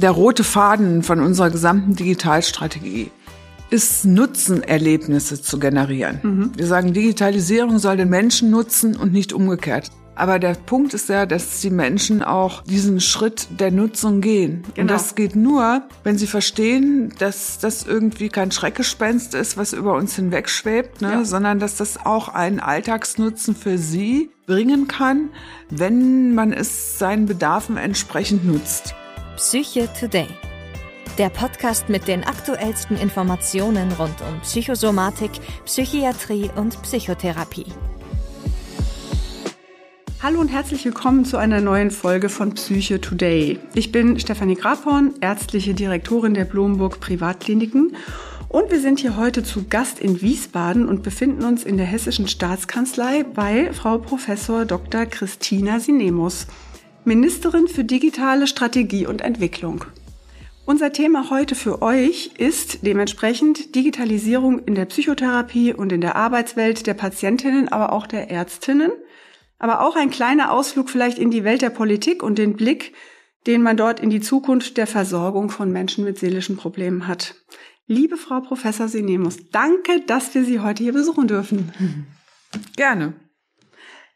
der 0.00 0.10
rote 0.10 0.44
Faden 0.44 1.02
von 1.02 1.20
unserer 1.20 1.50
gesamten 1.50 1.94
Digitalstrategie 1.94 3.10
ist 3.70 4.04
Nutzenerlebnisse 4.04 5.40
zu 5.40 5.58
generieren. 5.58 6.18
Mhm. 6.22 6.52
Wir 6.56 6.66
sagen, 6.66 6.92
Digitalisierung 6.92 7.78
soll 7.78 7.96
den 7.96 8.08
Menschen 8.08 8.50
nutzen 8.50 8.96
und 8.96 9.12
nicht 9.12 9.32
umgekehrt. 9.32 9.90
Aber 10.16 10.38
der 10.38 10.54
Punkt 10.54 10.92
ist 10.92 11.08
ja, 11.08 11.24
dass 11.24 11.60
die 11.60 11.70
Menschen 11.70 12.22
auch 12.22 12.62
diesen 12.64 13.00
Schritt 13.00 13.46
der 13.58 13.70
Nutzung 13.70 14.20
gehen. 14.20 14.64
Genau. 14.74 14.82
Und 14.82 14.90
das 14.90 15.14
geht 15.14 15.34
nur, 15.34 15.82
wenn 16.04 16.18
sie 16.18 16.26
verstehen, 16.26 17.14
dass 17.18 17.58
das 17.58 17.86
irgendwie 17.86 18.28
kein 18.28 18.50
Schreckgespenst 18.50 19.34
ist, 19.34 19.56
was 19.56 19.72
über 19.72 19.94
uns 19.94 20.16
hinwegschwebt, 20.16 21.00
ne? 21.00 21.12
Ja. 21.12 21.24
sondern 21.24 21.58
dass 21.58 21.76
das 21.76 22.04
auch 22.04 22.28
einen 22.28 22.60
Alltagsnutzen 22.60 23.54
für 23.54 23.78
sie 23.78 24.30
bringen 24.46 24.88
kann, 24.88 25.30
wenn 25.70 26.34
man 26.34 26.52
es 26.52 26.98
seinen 26.98 27.24
Bedarfen 27.24 27.78
entsprechend 27.78 28.44
nutzt. 28.44 28.94
Psyche 29.40 29.88
Today. 29.98 30.26
Der 31.16 31.30
Podcast 31.30 31.88
mit 31.88 32.06
den 32.06 32.24
aktuellsten 32.24 32.98
Informationen 32.98 33.90
rund 33.92 34.16
um 34.20 34.38
Psychosomatik, 34.42 35.30
Psychiatrie 35.64 36.50
und 36.56 36.80
Psychotherapie. 36.82 37.64
Hallo 40.22 40.40
und 40.40 40.48
herzlich 40.48 40.84
willkommen 40.84 41.24
zu 41.24 41.38
einer 41.38 41.62
neuen 41.62 41.90
Folge 41.90 42.28
von 42.28 42.52
Psyche 42.52 43.00
Today. 43.00 43.58
Ich 43.74 43.90
bin 43.90 44.20
Stefanie 44.20 44.56
Grafhorn, 44.56 45.14
ärztliche 45.22 45.72
Direktorin 45.72 46.34
der 46.34 46.44
Blomburg 46.44 47.00
Privatkliniken 47.00 47.96
und 48.50 48.70
wir 48.70 48.80
sind 48.80 49.00
hier 49.00 49.16
heute 49.16 49.42
zu 49.42 49.64
Gast 49.70 50.00
in 50.00 50.20
Wiesbaden 50.20 50.86
und 50.86 51.02
befinden 51.02 51.44
uns 51.44 51.64
in 51.64 51.78
der 51.78 51.86
Hessischen 51.86 52.28
Staatskanzlei 52.28 53.22
bei 53.22 53.72
Frau 53.72 53.96
Professor 53.96 54.66
Dr. 54.66 55.06
Christina 55.06 55.80
Sinemus, 55.80 56.46
Ministerin 57.04 57.68
für 57.68 57.84
digitale 57.84 58.46
Strategie 58.46 59.06
und 59.06 59.20
Entwicklung. 59.20 59.84
Unser 60.66 60.92
Thema 60.92 61.30
heute 61.30 61.54
für 61.54 61.82
euch 61.82 62.32
ist 62.38 62.86
dementsprechend 62.86 63.74
Digitalisierung 63.74 64.60
in 64.60 64.74
der 64.74 64.84
Psychotherapie 64.84 65.74
und 65.74 65.92
in 65.92 66.00
der 66.00 66.16
Arbeitswelt 66.16 66.86
der 66.86 66.94
Patientinnen, 66.94 67.68
aber 67.68 67.92
auch 67.92 68.06
der 68.06 68.30
Ärztinnen– 68.30 68.92
aber 69.60 69.82
auch 69.82 69.94
ein 69.94 70.10
kleiner 70.10 70.50
Ausflug 70.50 70.90
vielleicht 70.90 71.18
in 71.18 71.30
die 71.30 71.44
Welt 71.44 71.62
der 71.62 71.70
Politik 71.70 72.22
und 72.24 72.38
den 72.38 72.56
Blick, 72.56 72.94
den 73.46 73.62
man 73.62 73.76
dort 73.76 74.00
in 74.00 74.10
die 74.10 74.20
Zukunft 74.20 74.76
der 74.76 74.86
Versorgung 74.86 75.50
von 75.50 75.70
Menschen 75.70 76.02
mit 76.02 76.18
seelischen 76.18 76.56
Problemen 76.56 77.06
hat. 77.06 77.36
Liebe 77.86 78.16
Frau 78.16 78.40
Professor 78.40 78.88
Sinemus, 78.88 79.36
danke, 79.52 80.00
dass 80.06 80.34
wir 80.34 80.44
Sie 80.44 80.60
heute 80.60 80.82
hier 80.82 80.92
besuchen 80.92 81.28
dürfen. 81.28 81.72
Gerne. 82.76 83.14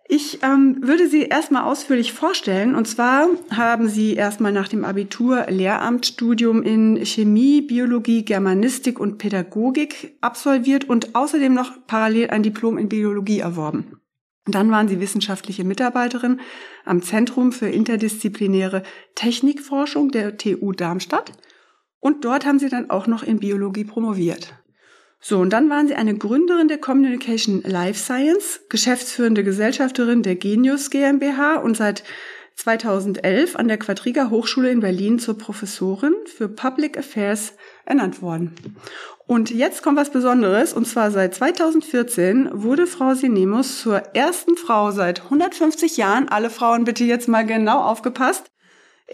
Ich 0.06 0.42
ähm, 0.42 0.78
würde 0.82 1.08
Sie 1.08 1.22
erstmal 1.22 1.64
ausführlich 1.64 2.12
vorstellen. 2.12 2.74
Und 2.74 2.86
zwar 2.86 3.26
haben 3.50 3.88
Sie 3.88 4.14
erstmal 4.14 4.52
nach 4.52 4.68
dem 4.68 4.84
Abitur 4.84 5.46
Lehramtsstudium 5.48 6.62
in 6.62 7.04
Chemie, 7.06 7.62
Biologie, 7.62 8.24
Germanistik 8.24 9.00
und 9.00 9.16
Pädagogik 9.16 10.16
absolviert 10.20 10.88
und 10.88 11.14
außerdem 11.14 11.54
noch 11.54 11.72
parallel 11.86 12.30
ein 12.30 12.42
Diplom 12.42 12.76
in 12.76 12.90
Biologie 12.90 13.40
erworben. 13.40 13.98
Dann 14.46 14.70
waren 14.70 14.88
sie 14.88 15.00
wissenschaftliche 15.00 15.64
Mitarbeiterin 15.64 16.40
am 16.84 17.00
Zentrum 17.00 17.50
für 17.50 17.68
interdisziplinäre 17.68 18.82
Technikforschung 19.14 20.10
der 20.10 20.36
TU 20.36 20.72
Darmstadt. 20.72 21.32
Und 21.98 22.26
dort 22.26 22.44
haben 22.44 22.58
sie 22.58 22.68
dann 22.68 22.90
auch 22.90 23.06
noch 23.06 23.22
in 23.22 23.38
Biologie 23.38 23.84
promoviert. 23.84 24.54
So, 25.26 25.38
und 25.38 25.54
dann 25.54 25.70
waren 25.70 25.88
sie 25.88 25.94
eine 25.94 26.14
Gründerin 26.14 26.68
der 26.68 26.76
Communication 26.76 27.62
Life 27.62 27.98
Science, 27.98 28.60
geschäftsführende 28.68 29.42
Gesellschafterin 29.42 30.22
der 30.22 30.36
Genius 30.36 30.90
GmbH 30.90 31.54
und 31.54 31.78
seit 31.78 32.04
2011 32.56 33.56
an 33.56 33.66
der 33.66 33.78
Quadriga 33.78 34.28
Hochschule 34.28 34.70
in 34.70 34.80
Berlin 34.80 35.18
zur 35.18 35.38
Professorin 35.38 36.12
für 36.26 36.50
Public 36.50 36.98
Affairs 36.98 37.54
ernannt 37.86 38.20
worden. 38.20 38.54
Und 39.26 39.48
jetzt 39.48 39.82
kommt 39.82 39.96
was 39.96 40.10
Besonderes, 40.10 40.74
und 40.74 40.86
zwar 40.86 41.10
seit 41.10 41.34
2014 41.34 42.50
wurde 42.52 42.86
Frau 42.86 43.14
Sinemus 43.14 43.80
zur 43.80 43.96
ersten 44.14 44.58
Frau 44.58 44.90
seit 44.90 45.22
150 45.22 45.96
Jahren, 45.96 46.28
alle 46.28 46.50
Frauen 46.50 46.84
bitte 46.84 47.04
jetzt 47.04 47.28
mal 47.28 47.46
genau 47.46 47.78
aufgepasst, 47.78 48.50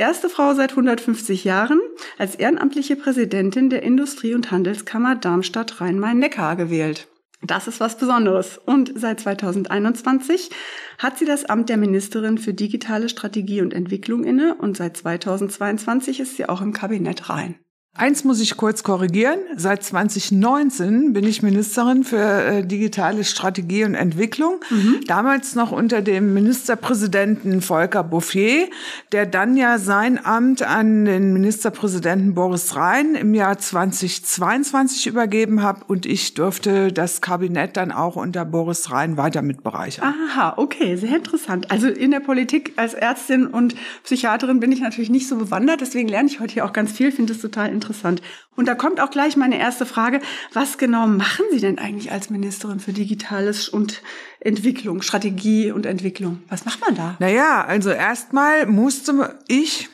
erste 0.01 0.31
Frau 0.31 0.55
seit 0.55 0.71
150 0.71 1.45
Jahren 1.45 1.81
als 2.19 2.35
ehrenamtliche 2.35 2.97
Präsidentin 2.97 3.71
der 3.71 3.83
Industrie- 3.83 4.35
und 4.35 4.51
Handelskammer 4.51 5.15
Darmstadt 5.15 5.81
Rhein-Main-Neckar 5.81 6.57
gewählt. 6.57 7.07
Das 7.43 7.69
ist 7.69 7.81
was 7.81 7.97
Besonderes. 7.97 8.59
Und 8.59 8.93
seit 8.97 9.21
2021 9.21 10.51
hat 10.99 11.19
sie 11.19 11.25
das 11.25 11.45
Amt 11.45 11.69
der 11.69 11.77
Ministerin 11.77 12.39
für 12.39 12.53
digitale 12.53 13.09
Strategie 13.09 13.61
und 13.61 13.73
Entwicklung 13.73 14.25
inne 14.25 14.57
und 14.57 14.77
seit 14.77 14.97
2022 14.97 16.21
ist 16.21 16.37
sie 16.37 16.49
auch 16.49 16.61
im 16.61 16.73
Kabinett 16.73 17.29
rein. 17.31 17.59
Eins 17.97 18.23
muss 18.23 18.39
ich 18.39 18.57
kurz 18.57 18.85
korrigieren. 18.85 19.41
Seit 19.57 19.83
2019 19.83 21.13
bin 21.13 21.25
ich 21.25 21.43
Ministerin 21.43 22.05
für 22.05 22.19
äh, 22.19 22.65
digitale 22.65 23.25
Strategie 23.25 23.83
und 23.83 23.97
Entwicklung. 23.97 24.61
Mhm. 24.71 25.01
Damals 25.09 25.57
noch 25.57 25.73
unter 25.73 26.01
dem 26.01 26.33
Ministerpräsidenten 26.33 27.61
Volker 27.61 28.05
Bouffier, 28.05 28.69
der 29.11 29.27
dann 29.27 29.57
ja 29.57 29.79
sein 29.79 30.25
Amt 30.25 30.63
an 30.63 31.05
den 31.05 31.33
Ministerpräsidenten 31.33 32.33
Boris 32.33 32.77
Rhein 32.77 33.17
im 33.17 33.35
Jahr 33.35 33.59
2022 33.59 35.09
übergeben 35.09 35.65
hat 35.65 35.89
und 35.89 36.07
ich 36.07 36.35
durfte 36.35 36.93
das 36.93 37.21
Kabinett 37.21 37.77
dann 37.77 37.91
auch 37.91 38.15
unter 38.15 38.45
Boris 38.45 38.93
Rhein 38.93 39.17
weiter 39.17 39.43
mitbereichern. 39.43 40.15
Aha, 40.31 40.55
okay, 40.59 40.95
sehr 40.95 41.17
interessant. 41.17 41.73
Also 41.73 41.89
in 41.89 42.13
der 42.13 42.21
Politik 42.21 42.73
als 42.77 42.95
Ärztin 42.95 43.49
und 43.49 43.75
Psychiaterin 44.05 44.61
bin 44.61 44.71
ich 44.71 44.81
natürlich 44.81 45.11
nicht 45.11 45.27
so 45.27 45.35
bewandert, 45.37 45.81
deswegen 45.81 46.09
lerne 46.09 46.29
ich 46.29 46.39
heute 46.39 46.55
hier 46.55 46.65
auch 46.65 46.73
ganz 46.73 46.93
viel, 46.93 47.11
finde 47.11 47.33
es 47.33 47.41
total 47.41 47.67
interessant 47.67 47.80
interessant. 47.81 48.21
Und 48.57 48.67
da 48.67 48.75
kommt 48.75 49.01
auch 49.01 49.11
gleich 49.11 49.37
meine 49.37 49.59
erste 49.59 49.87
Frage. 49.87 50.21
Was 50.53 50.77
genau 50.77 51.07
machen 51.07 51.47
Sie 51.51 51.61
denn 51.61 51.79
eigentlich 51.79 52.13
als 52.13 52.29
Ministerin 52.29 52.79
für 52.79 52.93
Digitales 52.93 53.69
und 53.69 54.03
Entwicklung, 54.41 55.03
Strategie 55.03 55.73
und 55.73 55.87
Entwicklung? 55.87 56.43
Was 56.49 56.65
macht 56.67 56.81
man 56.81 56.95
da? 56.95 57.17
Naja, 57.21 57.65
also 57.65 57.91
erstmal 57.91 58.67
musste 58.67 59.39
ich 59.49 59.89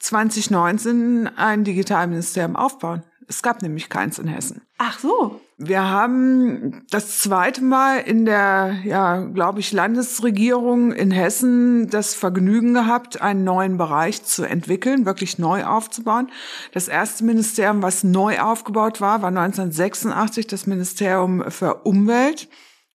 2019 0.00 1.30
ein 1.36 1.64
Digitalministerium 1.64 2.56
aufbauen. 2.56 3.02
Es 3.30 3.42
gab 3.42 3.62
nämlich 3.62 3.88
keins 3.88 4.18
in 4.18 4.26
Hessen. 4.26 4.62
Ach 4.78 4.98
so. 4.98 5.40
Wir 5.56 5.88
haben 5.88 6.84
das 6.90 7.20
zweite 7.20 7.62
Mal 7.62 7.98
in 7.98 8.24
der, 8.24 8.78
ja, 8.82 9.20
glaube 9.20 9.60
ich, 9.60 9.70
Landesregierung 9.70 10.90
in 10.90 11.12
Hessen 11.12 11.88
das 11.90 12.14
Vergnügen 12.14 12.74
gehabt, 12.74 13.20
einen 13.20 13.44
neuen 13.44 13.78
Bereich 13.78 14.24
zu 14.24 14.42
entwickeln, 14.42 15.06
wirklich 15.06 15.38
neu 15.38 15.64
aufzubauen. 15.64 16.28
Das 16.72 16.88
erste 16.88 17.22
Ministerium, 17.22 17.82
was 17.82 18.02
neu 18.02 18.40
aufgebaut 18.40 19.00
war, 19.00 19.22
war 19.22 19.28
1986 19.28 20.48
das 20.48 20.66
Ministerium 20.66 21.52
für 21.52 21.84
Umwelt 21.84 22.48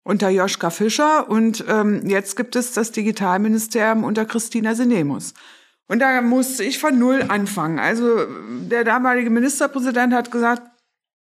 unter 0.03 0.27
Joschka 0.27 0.69
Fischer 0.69 1.29
und 1.29 1.63
ähm, 1.69 2.01
jetzt 2.07 2.35
gibt 2.35 2.57
es 2.57 2.73
das 2.73 2.91
Digitalministerium 2.91 4.03
unter 4.03 4.25
Christina 4.25 4.75
Sinemus. 4.75 5.33
Und 5.87 5.99
da 5.99 6.21
musste 6.21 6.63
ich 6.63 6.79
von 6.79 6.97
Null 6.97 7.25
anfangen. 7.27 7.79
Also 7.79 8.25
der 8.69 8.83
damalige 8.83 9.29
Ministerpräsident 9.29 10.13
hat 10.13 10.31
gesagt, 10.31 10.63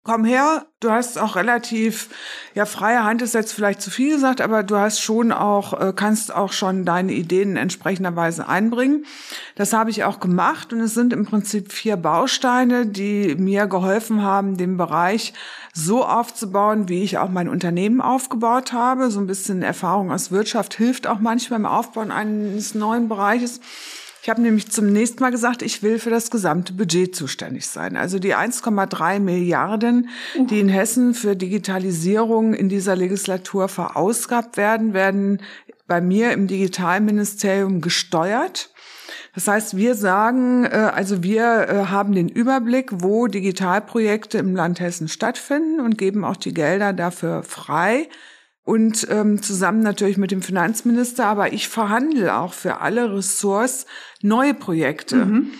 komm 0.04 0.26
her, 0.26 0.66
du 0.80 0.90
hast 0.90 1.18
auch 1.18 1.34
relativ, 1.34 2.10
ja, 2.54 2.66
freie 2.66 3.04
Hand 3.04 3.22
ist 3.22 3.32
jetzt 3.32 3.52
vielleicht 3.52 3.80
zu 3.80 3.90
viel 3.90 4.14
gesagt, 4.14 4.42
aber 4.42 4.62
du 4.62 4.76
hast 4.76 5.00
schon 5.00 5.32
auch, 5.32 5.80
äh, 5.80 5.92
kannst 5.96 6.32
auch 6.32 6.52
schon 6.52 6.84
deine 6.84 7.12
Ideen 7.12 7.52
in 7.52 7.56
entsprechender 7.56 8.14
Weise 8.14 8.46
einbringen. 8.46 9.06
Das 9.56 9.72
habe 9.72 9.88
ich 9.88 10.04
auch 10.04 10.20
gemacht 10.20 10.74
und 10.74 10.80
es 10.80 10.92
sind 10.92 11.14
im 11.14 11.24
Prinzip 11.24 11.72
vier 11.72 11.96
Bausteine, 11.96 12.86
die 12.86 13.34
mir 13.36 13.66
geholfen 13.66 14.22
haben, 14.22 14.58
den 14.58 14.76
Bereich 14.76 15.32
so 15.72 16.04
aufzubauen, 16.04 16.90
wie 16.90 17.02
ich 17.02 17.16
auch 17.16 17.30
mein 17.30 17.48
Unternehmen 17.48 18.02
aufgebaut 18.02 18.74
habe. 18.74 19.10
So 19.10 19.20
ein 19.20 19.26
bisschen 19.26 19.62
Erfahrung 19.62 20.12
aus 20.12 20.30
Wirtschaft 20.30 20.74
hilft 20.74 21.06
auch 21.06 21.18
manchmal 21.18 21.60
im 21.60 21.66
Aufbauen 21.66 22.12
eines 22.12 22.74
neuen 22.74 23.08
Bereiches. 23.08 23.60
Ich 24.24 24.30
habe 24.30 24.40
nämlich 24.40 24.70
zum 24.70 24.86
nächsten 24.86 25.22
Mal 25.22 25.32
gesagt, 25.32 25.60
ich 25.60 25.82
will 25.82 25.98
für 25.98 26.08
das 26.08 26.30
gesamte 26.30 26.72
Budget 26.72 27.14
zuständig 27.14 27.66
sein. 27.66 27.94
Also 27.94 28.18
die 28.18 28.34
1,3 28.34 29.20
Milliarden, 29.20 30.08
die 30.48 30.60
in 30.60 30.70
Hessen 30.70 31.12
für 31.12 31.36
Digitalisierung 31.36 32.54
in 32.54 32.70
dieser 32.70 32.96
Legislatur 32.96 33.68
verausgabt 33.68 34.56
werden, 34.56 34.94
werden 34.94 35.42
bei 35.86 36.00
mir 36.00 36.32
im 36.32 36.46
Digitalministerium 36.46 37.82
gesteuert. 37.82 38.70
Das 39.34 39.46
heißt, 39.46 39.76
wir 39.76 39.94
sagen, 39.94 40.64
äh, 40.64 40.70
also 40.70 41.22
wir 41.22 41.68
äh, 41.68 41.74
haben 41.90 42.14
den 42.14 42.30
Überblick, 42.30 43.02
wo 43.02 43.26
Digitalprojekte 43.26 44.38
im 44.38 44.56
Land 44.56 44.80
Hessen 44.80 45.08
stattfinden 45.08 45.80
und 45.80 45.98
geben 45.98 46.24
auch 46.24 46.36
die 46.36 46.54
Gelder 46.54 46.94
dafür 46.94 47.42
frei 47.42 48.08
und 48.64 49.06
ähm, 49.10 49.42
zusammen 49.42 49.80
natürlich 49.80 50.16
mit 50.16 50.30
dem 50.30 50.42
Finanzminister, 50.42 51.26
aber 51.26 51.52
ich 51.52 51.68
verhandle 51.68 52.34
auch 52.36 52.54
für 52.54 52.80
alle 52.80 53.14
Ressorts 53.14 53.86
neue 54.22 54.54
Projekte. 54.54 55.26
Mhm. 55.26 55.50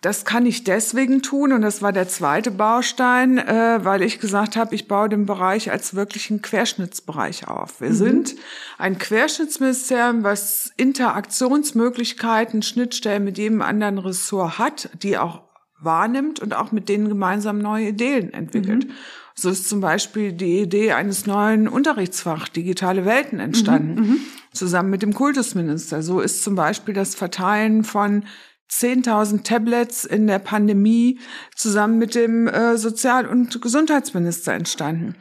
Das 0.00 0.24
kann 0.24 0.46
ich 0.46 0.62
deswegen 0.62 1.22
tun 1.22 1.52
und 1.52 1.62
das 1.62 1.82
war 1.82 1.92
der 1.92 2.06
zweite 2.06 2.52
Baustein, 2.52 3.38
äh, 3.38 3.80
weil 3.82 4.02
ich 4.02 4.20
gesagt 4.20 4.54
habe, 4.54 4.74
ich 4.74 4.86
baue 4.86 5.08
den 5.08 5.26
Bereich 5.26 5.72
als 5.72 5.96
wirklichen 5.96 6.42
Querschnittsbereich 6.42 7.48
auf. 7.48 7.80
Wir 7.80 7.90
mhm. 7.90 7.94
sind 7.94 8.36
ein 8.78 8.98
Querschnittsministerium, 8.98 10.22
was 10.22 10.70
Interaktionsmöglichkeiten, 10.76 12.62
Schnittstellen 12.62 13.24
mit 13.24 13.38
jedem 13.38 13.62
anderen 13.62 13.98
Ressort 13.98 14.58
hat, 14.58 14.90
die 15.02 15.18
auch 15.18 15.42
wahrnimmt 15.80 16.40
und 16.40 16.54
auch 16.54 16.70
mit 16.70 16.88
denen 16.88 17.08
gemeinsam 17.08 17.58
neue 17.58 17.88
Ideen 17.88 18.32
entwickelt. 18.32 18.86
Mhm. 18.86 18.92
So 19.38 19.50
ist 19.50 19.68
zum 19.68 19.80
Beispiel 19.80 20.32
die 20.32 20.60
Idee 20.60 20.92
eines 20.92 21.26
neuen 21.26 21.68
Unterrichtsfach 21.68 22.48
Digitale 22.48 23.04
Welten 23.04 23.38
entstanden, 23.38 23.94
mhm, 23.94 24.08
mhm. 24.08 24.20
zusammen 24.52 24.88
mit 24.88 25.02
dem 25.02 25.12
Kultusminister. 25.12 26.02
So 26.02 26.20
ist 26.20 26.42
zum 26.42 26.54
Beispiel 26.54 26.94
das 26.94 27.14
Verteilen 27.14 27.84
von 27.84 28.24
10.000 28.70 29.44
Tablets 29.44 30.04
in 30.04 30.26
der 30.26 30.38
Pandemie 30.38 31.20
zusammen 31.54 31.98
mit 31.98 32.14
dem 32.14 32.48
äh, 32.48 32.78
Sozial- 32.78 33.26
und 33.26 33.60
Gesundheitsminister 33.60 34.54
entstanden. 34.54 35.14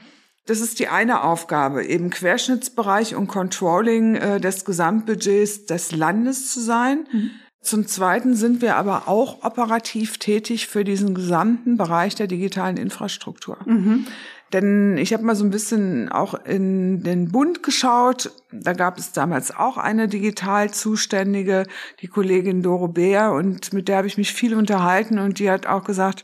Das 0.46 0.62
ist 0.62 0.80
die 0.80 0.88
eine 0.88 1.24
Aufgabe, 1.24 1.86
eben 1.86 2.10
Querschnittsbereich 2.10 3.16
und 3.16 3.28
Controlling 3.28 4.16
äh, 4.16 4.40
des 4.40 4.64
Gesamtbudgets 4.64 5.66
des 5.66 5.92
Landes 5.92 6.54
zu 6.54 6.62
sein. 6.62 7.08
Mhm. 7.12 7.32
Zum 7.66 7.88
Zweiten 7.88 8.36
sind 8.36 8.62
wir 8.62 8.76
aber 8.76 9.08
auch 9.08 9.44
operativ 9.44 10.20
tätig 10.20 10.68
für 10.68 10.84
diesen 10.84 11.16
gesamten 11.16 11.78
Bereich 11.78 12.14
der 12.14 12.28
digitalen 12.28 12.78
Infrastruktur. 12.78 13.58
Mhm. 13.66 14.06
Denn 14.54 15.00
ich 15.00 15.12
habe 15.14 15.24
mal 15.24 15.36
so 15.36 15.44
ein 15.44 15.50
bisschen 15.50 16.10
auch 16.10 16.36
in 16.46 17.02
den 17.02 17.32
Bund 17.32 17.64
geschaut. 17.64 18.30
Da 18.52 18.74
gab 18.74 19.00
es 19.00 19.14
damals 19.14 19.56
auch 19.56 19.78
eine 19.78 20.08
digital 20.08 20.70
Zuständige, 20.70 21.66
die 22.02 22.08
Kollegin 22.08 22.62
Doro 22.62 22.88
Beer, 22.88 23.32
und 23.32 23.74
mit 23.74 23.88
der 23.88 23.98
habe 23.98 24.08
ich 24.08 24.20
mich 24.20 24.32
viel 24.32 24.54
unterhalten 24.54 25.18
und 25.18 25.40
die 25.40 25.50
hat 25.50 25.66
auch 25.66 25.84
gesagt, 25.84 26.24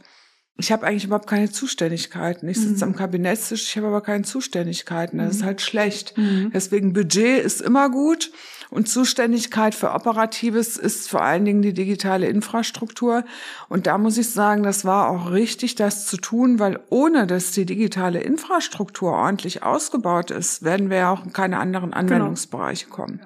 ich 0.57 0.71
habe 0.71 0.86
eigentlich 0.86 1.06
überhaupt 1.06 1.27
keine 1.27 1.50
Zuständigkeiten. 1.50 2.48
Ich 2.48 2.59
sitze 2.59 2.86
mhm. 2.86 2.92
am 2.92 2.98
Kabinettstisch, 2.98 3.63
ich 3.63 3.77
habe 3.77 3.88
aber 3.88 4.01
keine 4.01 4.24
Zuständigkeiten. 4.24 5.18
Das 5.18 5.33
mhm. 5.33 5.39
ist 5.39 5.44
halt 5.44 5.62
schlecht. 5.62 6.18
Mhm. 6.18 6.51
Deswegen 6.53 6.94
Budget 6.94 7.44
ist 7.44 7.62
immer 7.62 7.89
gut 7.89 8.31
und 8.69 8.88
Zuständigkeit 8.88 9.75
für 9.75 9.92
Operatives 9.92 10.77
ist 10.77 11.09
vor 11.09 11.21
allen 11.21 11.45
Dingen 11.45 11.62
die 11.62 11.74
digitale 11.74 12.27
Infrastruktur. 12.27 13.25
Und 13.69 13.86
da 13.88 13.98
muss 13.98 14.18
ich 14.18 14.30
sagen, 14.30 14.63
das 14.63 14.86
war 14.86 15.09
auch 15.09 15.31
richtig, 15.31 15.75
das 15.75 16.06
zu 16.06 16.18
tun, 16.18 16.59
weil 16.59 16.80
ohne 16.89 17.27
dass 17.27 17.51
die 17.51 17.65
digitale 17.65 18.21
Infrastruktur 18.21 19.12
ordentlich 19.12 19.63
ausgebaut 19.63 20.31
ist, 20.31 20.63
werden 20.63 20.89
wir 20.89 20.98
ja 20.98 21.12
auch 21.12 21.25
in 21.25 21.33
keine 21.33 21.59
anderen 21.59 21.92
genau. 21.92 22.00
Anwendungsbereiche 22.00 22.86
genau. 22.86 22.95
kommen. 22.95 23.19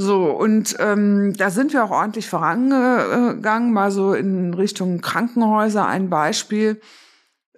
So, 0.00 0.30
und 0.30 0.76
ähm, 0.78 1.34
da 1.36 1.50
sind 1.50 1.74
wir 1.74 1.84
auch 1.84 1.90
ordentlich 1.90 2.26
vorangegangen, 2.26 3.70
mal 3.70 3.90
so 3.90 4.14
in 4.14 4.54
Richtung 4.54 5.02
Krankenhäuser. 5.02 5.86
Ein 5.86 6.08
Beispiel. 6.08 6.80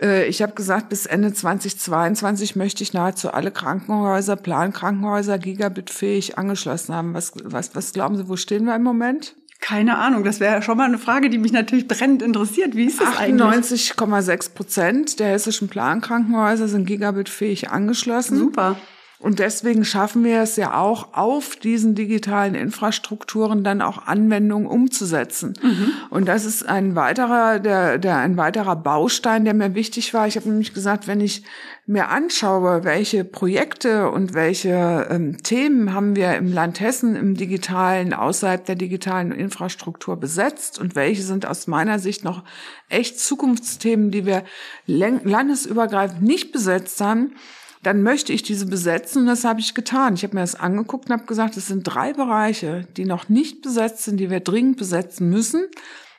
Äh, 0.00 0.26
ich 0.26 0.42
habe 0.42 0.52
gesagt, 0.54 0.88
bis 0.88 1.06
Ende 1.06 1.32
2022 1.32 2.56
möchte 2.56 2.82
ich 2.82 2.92
nahezu 2.94 3.32
alle 3.32 3.52
Krankenhäuser, 3.52 4.34
Plankrankenhäuser, 4.34 5.38
gigabitfähig 5.38 6.36
angeschlossen 6.36 6.96
haben. 6.96 7.14
Was, 7.14 7.32
was, 7.44 7.76
was 7.76 7.92
glauben 7.92 8.16
Sie, 8.16 8.28
wo 8.28 8.34
stehen 8.34 8.64
wir 8.64 8.74
im 8.74 8.82
Moment? 8.82 9.36
Keine 9.60 9.98
Ahnung, 9.98 10.24
das 10.24 10.40
wäre 10.40 10.62
schon 10.62 10.76
mal 10.76 10.86
eine 10.86 10.98
Frage, 10.98 11.30
die 11.30 11.38
mich 11.38 11.52
natürlich 11.52 11.86
brennend 11.86 12.22
interessiert. 12.22 12.74
Wie 12.74 12.86
ist 12.86 13.00
das 13.00 13.06
98, 13.10 13.92
eigentlich? 14.00 14.30
98,6 14.32 14.54
Prozent 14.54 15.20
der 15.20 15.28
hessischen 15.28 15.68
Plankrankenhäuser 15.68 16.66
sind 16.66 16.86
gigabitfähig 16.86 17.70
angeschlossen. 17.70 18.36
Super. 18.36 18.76
Und 19.22 19.38
deswegen 19.38 19.84
schaffen 19.84 20.24
wir 20.24 20.42
es 20.42 20.56
ja 20.56 20.74
auch, 20.74 21.14
auf 21.14 21.54
diesen 21.54 21.94
digitalen 21.94 22.56
Infrastrukturen 22.56 23.62
dann 23.62 23.80
auch 23.80 24.06
Anwendungen 24.06 24.66
umzusetzen. 24.66 25.54
Mhm. 25.62 25.92
Und 26.10 26.26
das 26.26 26.44
ist 26.44 26.68
ein 26.68 26.96
weiterer, 26.96 27.60
der, 27.60 27.98
der, 27.98 28.16
ein 28.16 28.36
weiterer 28.36 28.74
Baustein, 28.74 29.44
der 29.44 29.54
mir 29.54 29.76
wichtig 29.76 30.12
war. 30.12 30.26
Ich 30.26 30.34
habe 30.34 30.48
nämlich 30.48 30.74
gesagt, 30.74 31.06
wenn 31.06 31.20
ich 31.20 31.44
mir 31.86 32.08
anschaue, 32.08 32.82
welche 32.82 33.24
Projekte 33.24 34.10
und 34.10 34.34
welche 34.34 35.06
ähm, 35.08 35.40
Themen 35.42 35.94
haben 35.94 36.16
wir 36.16 36.34
im 36.34 36.52
Land 36.52 36.80
Hessen 36.80 37.14
im 37.14 37.36
digitalen, 37.36 38.14
außerhalb 38.14 38.64
der 38.64 38.74
digitalen 38.74 39.30
Infrastruktur 39.30 40.16
besetzt 40.16 40.80
und 40.80 40.96
welche 40.96 41.22
sind 41.22 41.46
aus 41.46 41.68
meiner 41.68 42.00
Sicht 42.00 42.24
noch 42.24 42.42
echt 42.88 43.20
Zukunftsthemen, 43.20 44.10
die 44.10 44.26
wir 44.26 44.42
landesübergreifend 44.86 46.22
nicht 46.22 46.50
besetzt 46.50 47.00
haben, 47.00 47.34
dann 47.82 48.02
möchte 48.02 48.32
ich 48.32 48.42
diese 48.42 48.66
besetzen 48.66 49.22
und 49.22 49.26
das 49.26 49.44
habe 49.44 49.60
ich 49.60 49.74
getan. 49.74 50.14
Ich 50.14 50.22
habe 50.22 50.34
mir 50.34 50.40
das 50.40 50.54
angeguckt 50.54 51.08
und 51.08 51.12
habe 51.12 51.26
gesagt, 51.26 51.56
es 51.56 51.66
sind 51.66 51.82
drei 51.82 52.12
Bereiche, 52.12 52.86
die 52.96 53.04
noch 53.04 53.28
nicht 53.28 53.62
besetzt 53.62 54.04
sind, 54.04 54.18
die 54.18 54.30
wir 54.30 54.40
dringend 54.40 54.76
besetzen 54.76 55.28
müssen. 55.28 55.66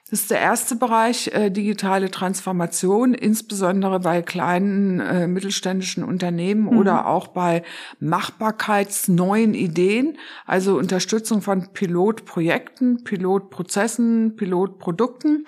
Das 0.09 0.19
ist 0.19 0.31
der 0.31 0.41
erste 0.41 0.75
Bereich 0.75 1.29
äh, 1.29 1.49
digitale 1.49 2.11
Transformation, 2.11 3.13
insbesondere 3.13 3.99
bei 3.99 4.21
kleinen 4.21 4.99
äh, 4.99 5.27
mittelständischen 5.27 6.03
Unternehmen 6.03 6.63
mhm. 6.63 6.77
oder 6.77 7.07
auch 7.07 7.27
bei 7.29 7.63
machbarkeitsneuen 7.99 9.55
Ideen, 9.55 10.17
also 10.45 10.77
Unterstützung 10.77 11.41
von 11.41 11.73
Pilotprojekten, 11.73 13.03
Pilotprozessen, 13.05 14.35
Pilotprodukten. 14.35 15.45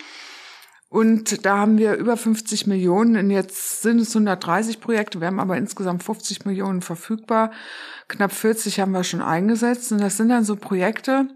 Und 0.96 1.46
da 1.46 1.58
haben 1.58 1.78
wir 1.78 1.96
über 1.96 2.16
50 2.16 2.68
Millionen. 2.68 3.18
Und 3.18 3.30
jetzt 3.30 3.82
sind 3.82 4.00
es 4.00 4.16
130 4.16 4.80
Projekte. 4.80 5.20
Wir 5.20 5.28
haben 5.28 5.42
aber 5.42 5.58
insgesamt 5.58 6.04
50 6.04 6.46
Millionen 6.46 6.82
verfügbar. 6.82 7.52
Knapp 8.08 8.32
40 8.32 8.80
haben 8.80 8.94
wir 8.94 9.04
schon 9.04 9.22
eingesetzt. 9.22 9.92
Und 9.92 10.00
das 10.00 10.16
sind 10.16 10.30
dann 10.30 10.46
so 10.46 10.56
Projekte 10.56 11.28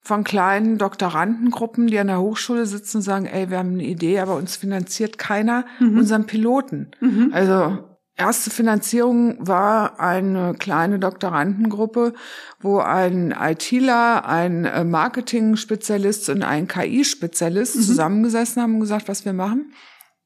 von 0.00 0.24
kleinen 0.24 0.78
Doktorandengruppen, 0.78 1.88
die 1.88 1.98
an 1.98 2.06
der 2.06 2.18
Hochschule 2.18 2.64
sitzen 2.64 2.98
und 2.98 3.02
sagen, 3.02 3.26
ey, 3.26 3.50
wir 3.50 3.58
haben 3.58 3.72
eine 3.72 3.84
Idee, 3.84 4.20
aber 4.20 4.36
uns 4.36 4.56
finanziert 4.56 5.18
keiner 5.18 5.66
mhm. 5.80 5.98
unseren 5.98 6.24
Piloten. 6.24 6.92
Mhm. 7.00 7.28
Also 7.34 7.93
Erste 8.16 8.50
Finanzierung 8.50 9.36
war 9.44 9.98
eine 9.98 10.54
kleine 10.54 11.00
Doktorandengruppe, 11.00 12.14
wo 12.60 12.78
ein 12.78 13.32
ITler, 13.32 14.24
ein 14.24 14.64
äh, 14.64 14.84
Marketing-Spezialist 14.84 16.28
und 16.28 16.44
ein 16.44 16.68
KI-Spezialist 16.68 17.74
mhm. 17.74 17.82
zusammengesessen 17.82 18.62
haben 18.62 18.74
und 18.74 18.80
gesagt, 18.80 19.08
was 19.08 19.24
wir 19.24 19.32
machen 19.32 19.72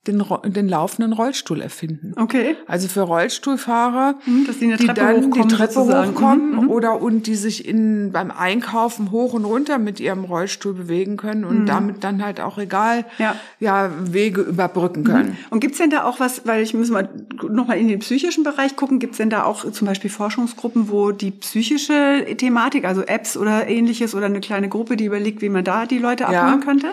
den, 0.09 0.25
den 0.47 0.69
laufenden 0.69 1.13
Rollstuhl 1.13 1.61
erfinden. 1.61 2.15
Okay. 2.17 2.57
Also 2.67 2.89
für 2.89 3.03
Rollstuhlfahrer, 3.03 4.15
mhm, 4.27 4.47
Dass 4.47 4.59
die, 4.59 4.75
die 4.77 4.87
dann 4.87 5.31
die 5.31 5.41
Treppe 5.43 5.73
sozusagen. 5.75 6.13
hochkommen 6.13 6.51
mhm, 6.51 6.61
mhm, 6.63 6.71
oder 6.71 7.01
und 7.01 7.27
die 7.27 7.35
sich 7.35 7.69
in 7.69 8.11
beim 8.13 8.31
Einkaufen 8.31 9.11
hoch 9.11 9.35
und 9.35 9.45
runter 9.45 9.79
mit 9.79 10.01
ihrem 10.01 10.25
Rollstuhl 10.25 10.75
bewegen 10.75 11.17
können 11.17 11.45
und 11.45 11.61
mhm. 11.61 11.67
damit 11.67 12.05
dann 12.05 12.25
halt 12.25 12.41
auch 12.41 12.59
egal 12.59 13.05
ja. 13.19 13.37
ja 13.61 13.91
Wege 14.01 14.41
überbrücken 14.41 15.05
können. 15.05 15.31
Mhm. 15.31 15.37
Und 15.51 15.61
gibt's 15.61 15.79
denn 15.79 15.91
da 15.91 16.05
auch 16.05 16.21
was, 16.21 16.47
weil 16.47 16.63
ich 16.63 16.75
muss 16.75 16.91
mal 16.91 17.09
noch 17.49 17.69
mal 17.69 17.79
in 17.79 17.89
den 17.89 18.01
psychischen 18.01 18.45
Bereich 18.45 18.77
gucken, 18.77 18.99
gibt's 18.99 19.19
denn 19.19 19.31
da 19.31 19.45
auch 19.45 19.71
zum 19.71 19.87
Beispiel 19.87 20.11
Forschungsgruppen, 20.11 20.91
wo 20.91 21.13
die 21.13 21.31
psychische 21.31 22.27
Thematik, 22.37 22.85
also 22.85 23.03
Apps 23.03 23.37
oder 23.37 23.69
ähnliches 23.69 24.15
oder 24.15 24.27
eine 24.27 24.41
kleine 24.41 24.69
Gruppe, 24.69 24.97
die 24.97 25.05
überlegt, 25.05 25.43
wie 25.43 25.49
man 25.49 25.65
da 25.65 25.87
die 25.87 25.99
Leute 25.99 26.27
abholen 26.27 26.61
ja. 26.61 26.65
könnte? 26.65 26.89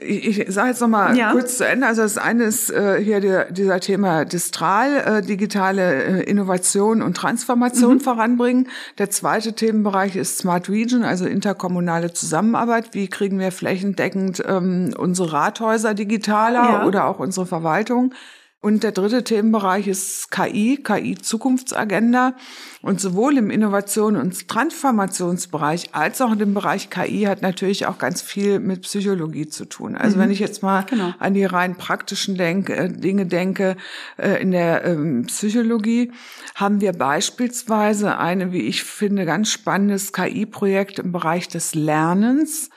Ich, 0.00 0.38
ich 0.38 0.52
sage 0.52 0.68
jetzt 0.68 0.80
noch 0.80 0.88
mal 0.88 1.16
ja. 1.16 1.32
kurz 1.32 1.58
zu 1.58 1.66
Ende. 1.66 1.86
Also 1.86 2.02
das 2.02 2.18
eine 2.18 2.44
ist 2.44 2.70
äh, 2.70 3.02
hier 3.02 3.20
der, 3.20 3.50
dieser 3.50 3.80
Thema 3.80 4.24
Distral, 4.24 4.96
äh, 4.96 5.22
digitale 5.22 6.22
äh, 6.22 6.22
Innovation 6.22 7.02
und 7.02 7.16
Transformation 7.16 7.94
mhm. 7.94 8.00
voranbringen. 8.00 8.68
Der 8.98 9.10
zweite 9.10 9.54
Themenbereich 9.54 10.14
ist 10.14 10.38
Smart 10.38 10.68
Region, 10.68 11.02
also 11.02 11.26
interkommunale 11.26 12.12
Zusammenarbeit. 12.12 12.94
Wie 12.94 13.08
kriegen 13.08 13.40
wir 13.40 13.50
flächendeckend 13.50 14.42
ähm, 14.46 14.94
unsere 14.96 15.32
Rathäuser 15.32 15.94
digitaler 15.94 16.62
ja. 16.62 16.84
oder 16.86 17.06
auch 17.06 17.18
unsere 17.18 17.46
Verwaltung? 17.46 18.14
Und 18.60 18.82
der 18.82 18.90
dritte 18.90 19.22
Themenbereich 19.22 19.86
ist 19.86 20.32
KI, 20.32 20.80
KI-Zukunftsagenda. 20.82 22.34
Und 22.82 23.00
sowohl 23.00 23.38
im 23.38 23.50
Innovation- 23.50 24.16
und 24.16 24.48
Transformationsbereich 24.48 25.94
als 25.94 26.20
auch 26.20 26.32
in 26.32 26.40
dem 26.40 26.54
Bereich 26.54 26.90
KI 26.90 27.22
hat 27.22 27.40
natürlich 27.40 27.86
auch 27.86 27.98
ganz 27.98 28.20
viel 28.20 28.58
mit 28.58 28.82
Psychologie 28.82 29.46
zu 29.46 29.64
tun. 29.64 29.96
Also 29.96 30.16
mhm. 30.16 30.22
wenn 30.22 30.30
ich 30.32 30.40
jetzt 30.40 30.64
mal 30.64 30.84
genau. 30.86 31.14
an 31.20 31.34
die 31.34 31.44
rein 31.44 31.76
praktischen 31.76 32.36
denke, 32.36 32.74
äh, 32.74 32.88
Dinge 32.88 33.26
denke, 33.26 33.76
äh, 34.16 34.42
in 34.42 34.50
der 34.50 34.84
ähm, 34.84 35.26
Psychologie 35.26 36.10
haben 36.56 36.80
wir 36.80 36.92
beispielsweise 36.92 38.18
eine, 38.18 38.50
wie 38.50 38.62
ich 38.62 38.82
finde, 38.82 39.24
ganz 39.24 39.52
spannendes 39.52 40.12
KI-Projekt 40.12 40.98
im 40.98 41.12
Bereich 41.12 41.46
des 41.46 41.76
Lernens 41.76 42.70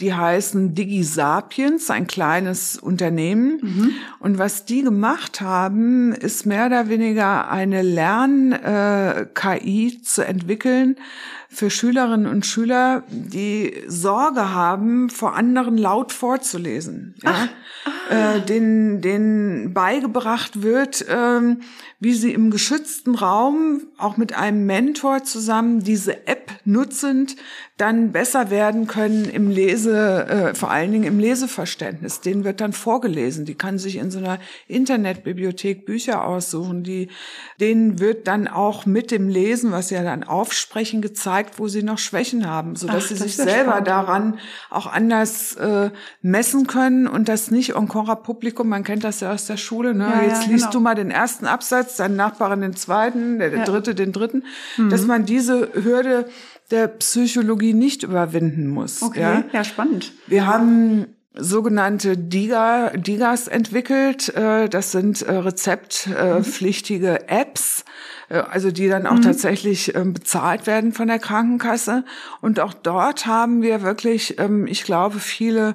die 0.00 0.14
heißen 0.14 0.74
DigiSapiens, 0.74 1.90
ein 1.90 2.06
kleines 2.06 2.76
Unternehmen. 2.76 3.60
Mhm. 3.62 3.90
Und 4.18 4.38
was 4.38 4.64
die 4.64 4.82
gemacht 4.82 5.40
haben, 5.40 6.12
ist 6.12 6.46
mehr 6.46 6.66
oder 6.66 6.88
weniger 6.88 7.50
eine 7.50 7.82
Lern-KI 7.82 9.88
äh, 9.88 10.02
zu 10.02 10.26
entwickeln 10.26 10.96
für 11.52 11.70
Schülerinnen 11.70 12.26
und 12.26 12.46
Schüler, 12.46 13.02
die 13.08 13.82
Sorge 13.86 14.54
haben, 14.54 15.10
vor 15.10 15.34
anderen 15.34 15.76
laut 15.76 16.12
vorzulesen. 16.12 17.14
Ja? 17.22 17.48
Äh, 18.10 18.40
denen, 18.40 19.00
denen 19.00 19.74
beigebracht 19.74 20.62
wird, 20.62 21.04
ähm, 21.08 21.60
wie 21.98 22.12
sie 22.12 22.32
im 22.32 22.50
geschützten 22.50 23.14
Raum, 23.14 23.82
auch 23.96 24.16
mit 24.16 24.36
einem 24.36 24.66
Mentor 24.66 25.24
zusammen, 25.24 25.80
diese 25.80 26.26
App 26.26 26.50
nutzend, 26.64 27.36
dann 27.76 28.12
besser 28.12 28.50
werden 28.50 28.86
können 28.86 29.24
im 29.24 29.50
Lese 29.50 30.28
äh, 30.28 30.54
vor 30.54 30.70
allen 30.70 30.92
Dingen 30.92 31.04
im 31.04 31.18
Leseverständnis. 31.18 32.20
Denen 32.20 32.44
wird 32.44 32.60
dann 32.60 32.72
vorgelesen. 32.72 33.44
Die 33.44 33.56
kann 33.56 33.78
sich 33.78 33.96
in 33.96 34.12
so 34.12 34.18
einer 34.18 34.38
Internetbibliothek 34.68 35.84
Bücher 35.84 36.24
aussuchen. 36.24 36.84
Die, 36.84 37.08
denen 37.60 37.98
wird 37.98 38.28
dann 38.28 38.46
auch 38.46 38.86
mit 38.86 39.10
dem 39.10 39.28
Lesen, 39.28 39.72
was 39.72 39.88
sie 39.88 39.96
ja 39.96 40.04
dann 40.04 40.22
aufsprechen, 40.22 41.02
gezeigt, 41.02 41.41
wo 41.56 41.68
sie 41.68 41.82
noch 41.82 41.98
Schwächen 41.98 42.48
haben, 42.48 42.76
sodass 42.76 43.04
Ach, 43.04 43.08
sie 43.08 43.16
sich 43.16 43.36
selber 43.36 43.72
spannend. 43.72 43.86
daran 43.86 44.38
auch 44.70 44.86
anders 44.86 45.56
äh, 45.56 45.90
messen 46.20 46.66
können 46.66 47.06
und 47.06 47.28
das 47.28 47.50
nicht 47.50 47.74
encore 47.74 48.16
Publikum, 48.16 48.68
man 48.68 48.84
kennt 48.84 49.04
das 49.04 49.20
ja 49.20 49.32
aus 49.32 49.46
der 49.46 49.56
Schule, 49.56 49.94
ne? 49.94 50.04
Ja, 50.04 50.22
Jetzt 50.22 50.44
ja, 50.44 50.50
liest 50.50 50.64
genau. 50.64 50.72
du 50.72 50.80
mal 50.80 50.94
den 50.94 51.10
ersten 51.10 51.46
Absatz, 51.46 51.96
dein 51.96 52.16
Nachbarin 52.16 52.60
den 52.60 52.76
zweiten, 52.76 53.38
der, 53.38 53.50
der 53.50 53.60
ja. 53.60 53.64
dritte 53.64 53.94
den 53.94 54.12
dritten, 54.12 54.44
mhm. 54.76 54.90
dass 54.90 55.06
man 55.06 55.24
diese 55.24 55.68
Hürde 55.74 56.26
der 56.70 56.88
Psychologie 56.88 57.74
nicht 57.74 58.02
überwinden 58.02 58.68
muss. 58.68 59.02
Okay, 59.02 59.20
ja, 59.20 59.44
ja 59.52 59.64
spannend. 59.64 60.12
Wir 60.26 60.46
haben 60.46 61.06
sogenannte 61.34 62.16
Diga, 62.16 62.90
Digas 62.90 63.48
entwickelt. 63.48 64.34
Äh, 64.34 64.68
das 64.68 64.92
sind 64.92 65.22
äh, 65.22 65.32
rezeptpflichtige 65.32 67.28
Apps, 67.28 67.84
also 68.38 68.70
die 68.70 68.88
dann 68.88 69.06
auch 69.06 69.16
mhm. 69.16 69.22
tatsächlich 69.22 69.94
ähm, 69.94 70.12
bezahlt 70.12 70.66
werden 70.66 70.92
von 70.92 71.08
der 71.08 71.18
Krankenkasse. 71.18 72.04
Und 72.40 72.60
auch 72.60 72.74
dort 72.74 73.26
haben 73.26 73.62
wir 73.62 73.82
wirklich, 73.82 74.38
ähm, 74.38 74.66
ich 74.66 74.84
glaube, 74.84 75.18
viele 75.18 75.74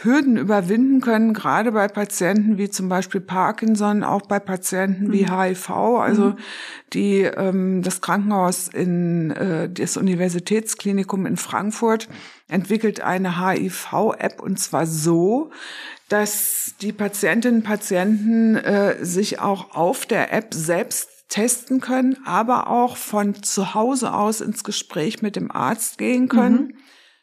Hürden 0.00 0.36
überwinden 0.36 1.00
können, 1.00 1.34
gerade 1.34 1.72
bei 1.72 1.88
Patienten 1.88 2.56
wie 2.56 2.70
zum 2.70 2.88
Beispiel 2.88 3.20
Parkinson, 3.20 4.04
auch 4.04 4.22
bei 4.22 4.38
Patienten 4.38 5.12
wie 5.12 5.28
HIV. 5.28 5.68
Mhm. 5.68 5.74
Also 5.74 6.24
mhm. 6.24 6.36
die 6.92 7.22
ähm, 7.22 7.82
das 7.82 8.00
Krankenhaus 8.00 8.68
in 8.68 9.32
äh, 9.32 9.68
das 9.68 9.96
Universitätsklinikum 9.96 11.26
in 11.26 11.36
Frankfurt 11.36 12.08
entwickelt 12.46 13.00
eine 13.00 13.44
HIV-App 13.44 14.40
und 14.40 14.60
zwar 14.60 14.86
so, 14.86 15.50
dass 16.08 16.74
die 16.80 16.92
Patientinnen 16.92 17.60
und 17.60 17.66
Patienten 17.66 18.54
äh, 18.54 19.04
sich 19.04 19.40
auch 19.40 19.74
auf 19.74 20.06
der 20.06 20.32
App 20.32 20.54
selbst 20.54 21.17
testen 21.28 21.80
können, 21.80 22.16
aber 22.24 22.68
auch 22.68 22.96
von 22.96 23.42
zu 23.42 23.74
Hause 23.74 24.14
aus 24.14 24.40
ins 24.40 24.64
Gespräch 24.64 25.22
mit 25.22 25.36
dem 25.36 25.50
Arzt 25.50 25.98
gehen 25.98 26.28
können. 26.28 26.68
Mhm 26.68 26.78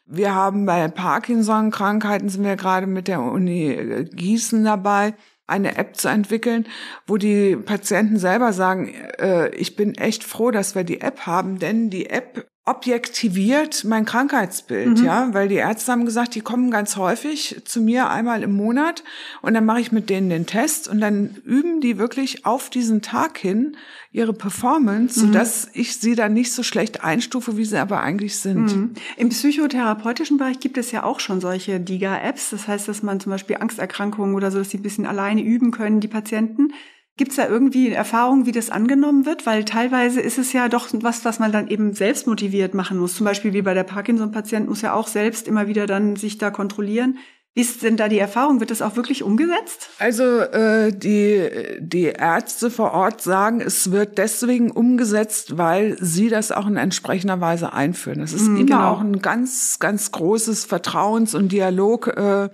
wir 0.06 0.34
haben 0.34 0.66
bei 0.66 0.86
Parkinson-Krankheiten 0.88 2.28
sind 2.28 2.44
wir 2.44 2.56
gerade 2.56 2.86
mit 2.86 3.08
der 3.08 3.20
Uni 3.20 4.06
Gießen 4.12 4.64
dabei, 4.64 5.14
eine 5.48 5.76
App 5.76 5.96
zu 5.96 6.08
entwickeln, 6.08 6.66
wo 7.06 7.16
die 7.16 7.56
Patienten 7.56 8.18
selber 8.18 8.52
sagen, 8.52 8.94
äh, 9.18 9.48
ich 9.50 9.76
bin 9.76 9.94
echt 9.96 10.24
froh, 10.24 10.50
dass 10.50 10.74
wir 10.74 10.84
die 10.84 11.00
App 11.00 11.20
haben, 11.26 11.58
denn 11.58 11.90
die 11.90 12.08
App 12.08 12.48
objektiviert 12.66 13.84
mein 13.84 14.04
Krankheitsbild, 14.04 14.98
mhm. 14.98 15.04
ja, 15.04 15.28
weil 15.32 15.46
die 15.46 15.54
Ärzte 15.54 15.92
haben 15.92 16.04
gesagt, 16.04 16.34
die 16.34 16.40
kommen 16.40 16.72
ganz 16.72 16.96
häufig 16.96 17.62
zu 17.64 17.80
mir 17.80 18.10
einmal 18.10 18.42
im 18.42 18.52
Monat 18.52 19.04
und 19.40 19.54
dann 19.54 19.64
mache 19.64 19.80
ich 19.80 19.92
mit 19.92 20.10
denen 20.10 20.28
den 20.28 20.46
Test 20.46 20.88
und 20.88 21.00
dann 21.00 21.36
üben 21.44 21.80
die 21.80 21.96
wirklich 21.96 22.44
auf 22.44 22.68
diesen 22.68 23.02
Tag 23.02 23.38
hin 23.38 23.76
ihre 24.10 24.32
Performance, 24.32 25.20
mhm. 25.20 25.26
sodass 25.26 25.68
ich 25.74 25.98
sie 25.98 26.16
dann 26.16 26.34
nicht 26.34 26.50
so 26.52 26.64
schlecht 26.64 27.04
einstufe, 27.04 27.56
wie 27.56 27.64
sie 27.64 27.78
aber 27.78 28.00
eigentlich 28.00 28.36
sind. 28.36 28.74
Mhm. 28.74 28.94
Im 29.16 29.28
psychotherapeutischen 29.28 30.36
Bereich 30.36 30.58
gibt 30.58 30.76
es 30.76 30.90
ja 30.90 31.04
auch 31.04 31.20
schon 31.20 31.40
solche 31.40 31.78
DIGA-Apps. 31.78 32.50
Das 32.50 32.66
heißt, 32.66 32.88
dass 32.88 33.02
man 33.02 33.20
zum 33.20 33.30
Beispiel 33.30 33.58
Angsterkrankungen 33.60 34.34
oder 34.34 34.50
so, 34.50 34.58
dass 34.58 34.70
sie 34.70 34.78
ein 34.78 34.82
bisschen 34.82 35.06
alleine 35.06 35.42
üben 35.42 35.70
können, 35.70 36.00
die 36.00 36.08
Patienten. 36.08 36.72
Gibt 37.16 37.30
es 37.30 37.36
da 37.36 37.48
irgendwie 37.48 37.90
Erfahrungen, 37.90 38.44
wie 38.44 38.52
das 38.52 38.68
angenommen 38.68 39.24
wird? 39.24 39.46
Weil 39.46 39.64
teilweise 39.64 40.20
ist 40.20 40.36
es 40.36 40.52
ja 40.52 40.68
doch 40.68 40.88
was, 40.92 41.24
was 41.24 41.38
man 41.38 41.50
dann 41.50 41.68
eben 41.68 41.94
selbst 41.94 42.26
motiviert 42.26 42.74
machen 42.74 42.98
muss. 42.98 43.14
Zum 43.14 43.24
Beispiel 43.24 43.54
wie 43.54 43.62
bei 43.62 43.72
der 43.72 43.84
Parkinson-Patient 43.84 44.68
muss 44.68 44.82
ja 44.82 44.92
auch 44.92 45.06
selbst 45.06 45.48
immer 45.48 45.66
wieder 45.66 45.86
dann 45.86 46.16
sich 46.16 46.36
da 46.36 46.50
kontrollieren. 46.50 47.16
Wie 47.54 47.62
ist 47.62 47.82
denn 47.82 47.96
da 47.96 48.08
die 48.08 48.18
Erfahrung? 48.18 48.60
Wird 48.60 48.70
das 48.70 48.82
auch 48.82 48.96
wirklich 48.96 49.22
umgesetzt? 49.22 49.88
Also 49.98 50.40
äh, 50.40 50.92
die, 50.92 51.48
die 51.78 52.04
Ärzte 52.04 52.70
vor 52.70 52.92
Ort 52.92 53.22
sagen, 53.22 53.62
es 53.62 53.90
wird 53.90 54.18
deswegen 54.18 54.70
umgesetzt, 54.70 55.56
weil 55.56 55.96
sie 55.98 56.28
das 56.28 56.52
auch 56.52 56.66
in 56.66 56.76
entsprechender 56.76 57.40
Weise 57.40 57.72
einführen. 57.72 58.20
Es 58.20 58.34
ist 58.34 58.46
mm, 58.46 58.56
immer 58.56 58.66
genau. 58.66 58.90
auch 58.90 59.00
ein 59.00 59.22
ganz, 59.22 59.78
ganz 59.78 60.12
großes 60.12 60.66
Vertrauens- 60.66 61.34
und 61.34 61.50
Dialog. 61.50 62.08
Äh, 62.08 62.50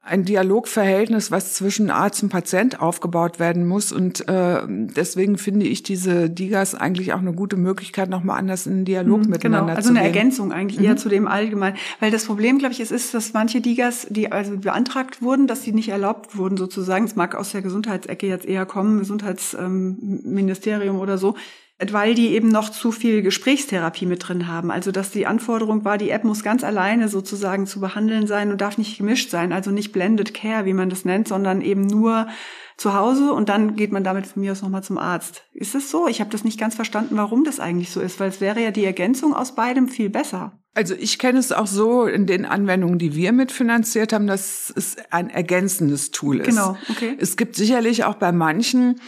ein 0.00 0.24
Dialogverhältnis, 0.24 1.30
was 1.30 1.54
zwischen 1.54 1.90
Arzt 1.90 2.22
und 2.22 2.30
Patient 2.30 2.80
aufgebaut 2.80 3.38
werden 3.38 3.66
muss. 3.66 3.92
Und 3.92 4.26
äh, 4.28 4.62
deswegen 4.66 5.36
finde 5.38 5.66
ich 5.66 5.82
diese 5.82 6.30
Digas 6.30 6.74
eigentlich 6.74 7.12
auch 7.12 7.18
eine 7.18 7.32
gute 7.32 7.56
Möglichkeit, 7.56 8.08
nochmal 8.08 8.38
anders 8.38 8.66
in 8.66 8.76
den 8.76 8.84
Dialog 8.84 9.24
mhm, 9.24 9.30
miteinander 9.30 9.66
genau. 9.66 9.76
also 9.76 9.88
zu 9.88 9.94
gehen. 9.94 9.98
Also 9.98 10.08
eine 10.08 10.18
Ergänzung 10.18 10.52
eigentlich 10.52 10.78
mhm. 10.78 10.86
eher 10.86 10.96
zu 10.96 11.08
dem 11.08 11.28
allgemein. 11.28 11.74
Weil 12.00 12.10
das 12.10 12.24
Problem, 12.24 12.58
glaube 12.58 12.72
ich, 12.72 12.80
es 12.80 12.90
ist, 12.90 13.12
dass 13.12 13.34
manche 13.34 13.60
Digas, 13.60 14.06
die 14.08 14.32
also 14.32 14.56
beantragt 14.56 15.20
wurden, 15.20 15.46
dass 15.46 15.62
sie 15.62 15.72
nicht 15.72 15.90
erlaubt 15.90 16.36
wurden 16.36 16.56
sozusagen. 16.56 17.04
Es 17.04 17.16
mag 17.16 17.34
aus 17.34 17.52
der 17.52 17.62
Gesundheitsecke 17.62 18.26
jetzt 18.26 18.46
eher 18.46 18.64
kommen, 18.66 18.98
Gesundheitsministerium 18.98 20.96
ähm, 20.96 21.02
oder 21.02 21.18
so 21.18 21.34
weil 21.90 22.14
die 22.14 22.28
eben 22.28 22.48
noch 22.48 22.70
zu 22.70 22.90
viel 22.90 23.22
Gesprächstherapie 23.22 24.06
mit 24.06 24.26
drin 24.26 24.48
haben. 24.48 24.70
Also 24.70 24.90
dass 24.90 25.10
die 25.10 25.26
Anforderung 25.26 25.84
war, 25.84 25.96
die 25.96 26.10
App 26.10 26.24
muss 26.24 26.42
ganz 26.42 26.64
alleine 26.64 27.08
sozusagen 27.08 27.66
zu 27.66 27.80
behandeln 27.80 28.26
sein 28.26 28.50
und 28.50 28.60
darf 28.60 28.78
nicht 28.78 28.98
gemischt 28.98 29.30
sein, 29.30 29.52
also 29.52 29.70
nicht 29.70 29.92
blended 29.92 30.34
care, 30.34 30.64
wie 30.64 30.72
man 30.72 30.90
das 30.90 31.04
nennt, 31.04 31.28
sondern 31.28 31.60
eben 31.60 31.86
nur 31.86 32.26
zu 32.76 32.94
Hause 32.94 33.32
und 33.32 33.48
dann 33.48 33.76
geht 33.76 33.92
man 33.92 34.04
damit 34.04 34.26
von 34.26 34.42
mir 34.42 34.52
aus 34.52 34.62
nochmal 34.62 34.82
zum 34.82 34.98
Arzt. 34.98 35.44
Ist 35.52 35.74
es 35.74 35.90
so? 35.90 36.06
Ich 36.08 36.20
habe 36.20 36.30
das 36.30 36.44
nicht 36.44 36.58
ganz 36.58 36.74
verstanden, 36.74 37.16
warum 37.16 37.44
das 37.44 37.60
eigentlich 37.60 37.90
so 37.90 38.00
ist, 38.00 38.20
weil 38.20 38.28
es 38.28 38.40
wäre 38.40 38.62
ja 38.62 38.70
die 38.70 38.84
Ergänzung 38.84 39.34
aus 39.34 39.54
beidem 39.54 39.88
viel 39.88 40.10
besser. 40.10 40.60
Also 40.74 40.94
ich 40.94 41.18
kenne 41.18 41.40
es 41.40 41.50
auch 41.50 41.66
so 41.66 42.06
in 42.06 42.26
den 42.26 42.44
Anwendungen, 42.44 42.98
die 42.98 43.16
wir 43.16 43.32
mitfinanziert 43.32 44.12
haben, 44.12 44.28
dass 44.28 44.72
es 44.76 44.96
ein 45.10 45.28
ergänzendes 45.28 46.12
Tool 46.12 46.38
ist. 46.38 46.50
Genau, 46.50 46.76
okay. 46.88 47.16
Es 47.18 47.36
gibt 47.36 47.56
sicherlich 47.56 48.04
auch 48.04 48.14
bei 48.14 48.30
manchen 48.30 49.00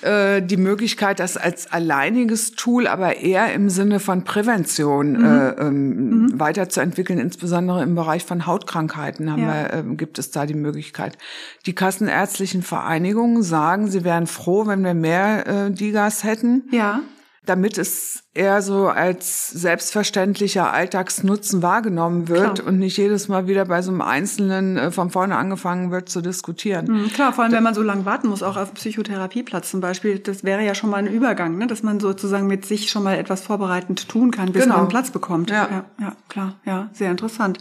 äh, 0.00 0.40
die 0.40 0.56
Möglichkeit, 0.56 1.20
das 1.20 1.36
als 1.36 1.70
alleiniges 1.70 2.52
Tool, 2.52 2.86
aber 2.86 3.16
eher 3.16 3.52
im 3.52 3.68
Sinne 3.68 4.00
von 4.00 4.24
Prävention 4.24 5.12
mhm. 5.12 5.24
äh, 5.24 5.48
ähm, 5.60 5.88
mhm. 5.88 6.40
weiterzuentwickeln, 6.40 7.18
insbesondere 7.18 7.82
im 7.82 7.94
Bereich 7.94 8.24
von 8.24 8.46
Hautkrankheiten 8.46 9.30
haben 9.30 9.42
ja. 9.42 9.72
wir, 9.72 9.92
äh, 9.92 9.94
gibt 9.96 10.18
es 10.18 10.30
da 10.30 10.46
die 10.46 10.54
Möglichkeit. 10.54 11.18
Die 11.66 11.74
kassenärztlichen 11.74 12.62
Vereinigungen 12.62 13.42
sagen, 13.42 13.90
sie 13.90 14.04
wären 14.04 14.26
froh, 14.26 14.66
wenn 14.66 14.82
wir 14.82 14.94
mehr 14.94 15.46
äh, 15.46 15.70
Digas 15.70 16.24
hätten. 16.24 16.64
Ja 16.70 17.02
damit 17.46 17.78
es 17.78 18.22
eher 18.34 18.60
so 18.60 18.88
als 18.88 19.48
selbstverständlicher 19.48 20.72
Alltagsnutzen 20.72 21.62
wahrgenommen 21.62 22.28
wird 22.28 22.56
klar. 22.56 22.68
und 22.68 22.78
nicht 22.78 22.98
jedes 22.98 23.28
Mal 23.28 23.46
wieder 23.46 23.64
bei 23.64 23.80
so 23.80 23.90
einem 23.90 24.02
Einzelnen 24.02 24.76
äh, 24.76 24.90
von 24.90 25.10
vorne 25.10 25.36
angefangen 25.36 25.90
wird 25.90 26.08
zu 26.08 26.20
diskutieren. 26.20 26.86
Mhm, 26.86 27.08
klar, 27.08 27.32
vor 27.32 27.44
allem 27.44 27.52
wenn 27.52 27.62
man 27.62 27.74
so 27.74 27.82
lange 27.82 28.04
warten 28.04 28.28
muss, 28.28 28.42
auch 28.42 28.56
auf 28.56 28.74
Psychotherapieplatz 28.74 29.70
zum 29.70 29.80
Beispiel, 29.80 30.18
das 30.18 30.44
wäre 30.44 30.62
ja 30.62 30.74
schon 30.74 30.90
mal 30.90 30.98
ein 30.98 31.06
Übergang, 31.06 31.56
ne? 31.56 31.66
dass 31.66 31.82
man 31.82 31.98
sozusagen 31.98 32.46
mit 32.46 32.66
sich 32.66 32.90
schon 32.90 33.02
mal 33.02 33.16
etwas 33.16 33.40
vorbereitend 33.40 34.08
tun 34.08 34.30
kann, 34.30 34.52
bis 34.52 34.62
genau. 34.62 34.74
man 34.74 34.80
einen 34.82 34.90
Platz 34.90 35.10
bekommt. 35.10 35.50
Ja. 35.50 35.68
ja, 35.70 35.84
ja, 35.98 36.16
klar, 36.28 36.54
ja, 36.64 36.90
sehr 36.92 37.10
interessant. 37.10 37.58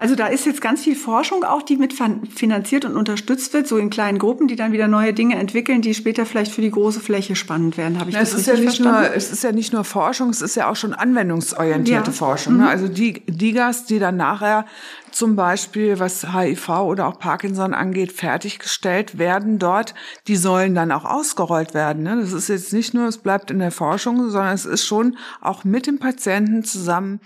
Also 0.00 0.14
da 0.14 0.28
ist 0.28 0.46
jetzt 0.46 0.62
ganz 0.62 0.82
viel 0.82 0.96
Forschung 0.96 1.44
auch, 1.44 1.60
die 1.60 1.76
mit 1.76 1.92
finanziert 1.92 2.86
und 2.86 2.96
unterstützt 2.96 3.52
wird, 3.52 3.68
so 3.68 3.76
in 3.76 3.90
kleinen 3.90 4.18
Gruppen, 4.18 4.48
die 4.48 4.56
dann 4.56 4.72
wieder 4.72 4.88
neue 4.88 5.12
Dinge 5.12 5.36
entwickeln, 5.36 5.82
die 5.82 5.92
später 5.92 6.24
vielleicht 6.24 6.52
für 6.52 6.62
die 6.62 6.70
große 6.70 7.00
Fläche 7.00 7.36
spannend 7.36 7.76
werden. 7.76 8.00
Habe 8.00 8.08
ich 8.08 8.14
ja, 8.14 8.20
das 8.20 8.32
es 8.32 8.40
ist 8.40 8.46
ja 8.46 8.54
nicht 8.54 8.62
verstanden? 8.62 9.02
nur 9.02 9.14
Es 9.14 9.30
ist 9.30 9.44
ja 9.44 9.52
nicht 9.52 9.74
nur 9.74 9.84
Forschung, 9.84 10.30
es 10.30 10.40
ist 10.40 10.56
ja 10.56 10.70
auch 10.70 10.76
schon 10.76 10.94
anwendungsorientierte 10.94 12.12
ja. 12.12 12.16
Forschung. 12.16 12.56
Ne? 12.56 12.62
Mhm. 12.62 12.68
Also 12.68 12.88
die 12.88 13.20
Digas, 13.26 13.84
die 13.84 13.98
dann 13.98 14.16
nachher 14.16 14.64
zum 15.10 15.36
Beispiel, 15.36 15.98
was 15.98 16.32
HIV 16.32 16.68
oder 16.70 17.06
auch 17.06 17.18
Parkinson 17.18 17.74
angeht, 17.74 18.12
fertiggestellt 18.12 19.18
werden 19.18 19.58
dort, 19.58 19.94
die 20.28 20.36
sollen 20.36 20.74
dann 20.74 20.92
auch 20.92 21.04
ausgerollt 21.04 21.74
werden. 21.74 22.04
Ne? 22.04 22.16
Das 22.18 22.32
ist 22.32 22.48
jetzt 22.48 22.72
nicht 22.72 22.94
nur, 22.94 23.06
es 23.06 23.18
bleibt 23.18 23.50
in 23.50 23.58
der 23.58 23.70
Forschung, 23.70 24.30
sondern 24.30 24.54
es 24.54 24.64
ist 24.64 24.86
schon 24.86 25.18
auch 25.42 25.64
mit 25.64 25.86
dem 25.86 25.98
Patienten 25.98 26.64
zusammen 26.64 27.20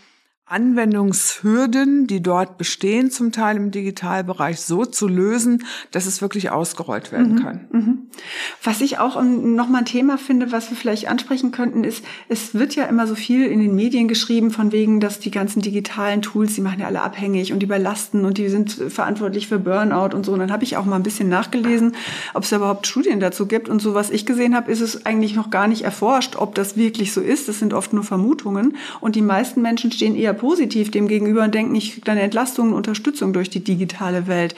Anwendungshürden, 0.47 2.07
die 2.07 2.23
dort 2.23 2.59
bestehen, 2.59 3.11
zum 3.11 3.33
Teil 3.33 3.57
im 3.57 3.71
Digitalbereich, 3.71 4.61
so 4.61 4.85
zu 4.85 5.09
lösen, 5.09 5.65
dass 5.91 6.05
es 6.05 6.21
wirklich 6.21 6.51
ausgerollt 6.51 7.13
werden 7.13 7.37
mhm, 7.37 7.43
kann. 7.43 7.61
Mhm. 7.73 7.99
Was 8.63 8.83
ich 8.83 8.99
auch 8.99 9.23
noch 9.23 9.69
mal 9.71 9.79
ein 9.79 9.85
Thema 9.87 10.19
finde, 10.19 10.53
was 10.53 10.69
wir 10.69 10.77
vielleicht 10.77 11.09
ansprechen 11.09 11.51
könnten, 11.51 11.83
ist, 11.83 12.05
es 12.29 12.53
wird 12.53 12.77
ja 12.77 12.85
immer 12.85 13.07
so 13.07 13.15
viel 13.15 13.47
in 13.47 13.61
den 13.61 13.75
Medien 13.75 14.07
geschrieben, 14.07 14.51
von 14.51 14.71
wegen, 14.71 15.01
dass 15.01 15.19
die 15.19 15.31
ganzen 15.31 15.63
digitalen 15.63 16.21
Tools, 16.21 16.55
die 16.55 16.61
machen 16.61 16.81
ja 16.81 16.89
alle 16.89 17.01
abhängig 17.01 17.55
und 17.55 17.61
die 17.61 17.67
überlasten 17.67 18.27
und 18.27 18.37
die 18.37 18.51
sind 18.51 18.71
verantwortlich 18.71 19.49
für 19.49 19.59
Burnout 19.59 20.15
und 20.15 20.27
so. 20.27 20.33
Und 20.33 20.41
dann 20.41 20.53
habe 20.53 20.65
ich 20.65 20.77
auch 20.77 20.85
mal 20.85 20.97
ein 20.97 21.03
bisschen 21.03 21.31
nachgelesen, 21.31 21.97
ob 22.35 22.43
es 22.43 22.53
überhaupt 22.53 22.87
Studien 22.87 23.19
dazu 23.19 23.47
gibt. 23.47 23.71
Und 23.71 23.81
so, 23.81 23.95
was 23.95 24.11
ich 24.11 24.27
gesehen 24.27 24.55
habe, 24.55 24.71
ist 24.71 24.83
es 24.83 25.07
eigentlich 25.07 25.35
noch 25.35 25.49
gar 25.49 25.69
nicht 25.69 25.83
erforscht, 25.83 26.37
ob 26.37 26.55
das 26.55 26.77
wirklich 26.77 27.15
so 27.15 27.23
ist. 27.23 27.49
Das 27.49 27.61
sind 27.61 27.73
oft 27.73 27.95
nur 27.95 28.05
Vermutungen. 28.05 28.77
Und 29.01 29.17
die 29.17 29.23
meisten 29.23 29.63
Menschen 29.63 29.91
stehen 29.91 30.15
eher 30.15 30.34
positiv 30.35 30.91
dem 30.91 31.09
gegenüber 31.09 31.45
und 31.45 31.55
denken, 31.55 31.75
ich 31.75 31.93
kriege 31.93 32.05
dann 32.05 32.19
Entlastung 32.19 32.69
und 32.69 32.75
Unterstützung 32.75 33.33
durch 33.33 33.51
die 33.51 33.65
digitale 33.65 34.27
Welt. 34.27 34.55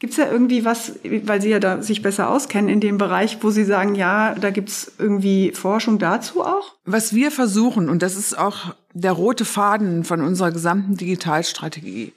Gibt 0.00 0.12
es 0.12 0.18
da 0.18 0.30
irgendwie 0.30 0.64
was, 0.64 0.92
weil 1.24 1.42
Sie 1.42 1.48
ja 1.48 1.58
da 1.58 1.82
sich 1.82 2.02
besser 2.02 2.30
auskennen 2.30 2.68
in 2.68 2.80
dem 2.80 2.98
Bereich, 2.98 3.38
wo 3.40 3.50
Sie 3.50 3.64
sagen, 3.64 3.96
ja, 3.96 4.34
da 4.34 4.50
gibt 4.50 4.68
es 4.68 4.92
irgendwie 4.98 5.50
Forschung 5.52 5.98
dazu 5.98 6.42
auch? 6.42 6.76
Was 6.84 7.14
wir 7.14 7.32
versuchen, 7.32 7.88
und 7.88 8.02
das 8.02 8.16
ist 8.16 8.38
auch 8.38 8.74
der 8.94 9.12
rote 9.12 9.44
Faden 9.44 10.04
von 10.04 10.20
unserer 10.22 10.52
gesamten 10.52 10.96
Digitalstrategie, 10.96 12.12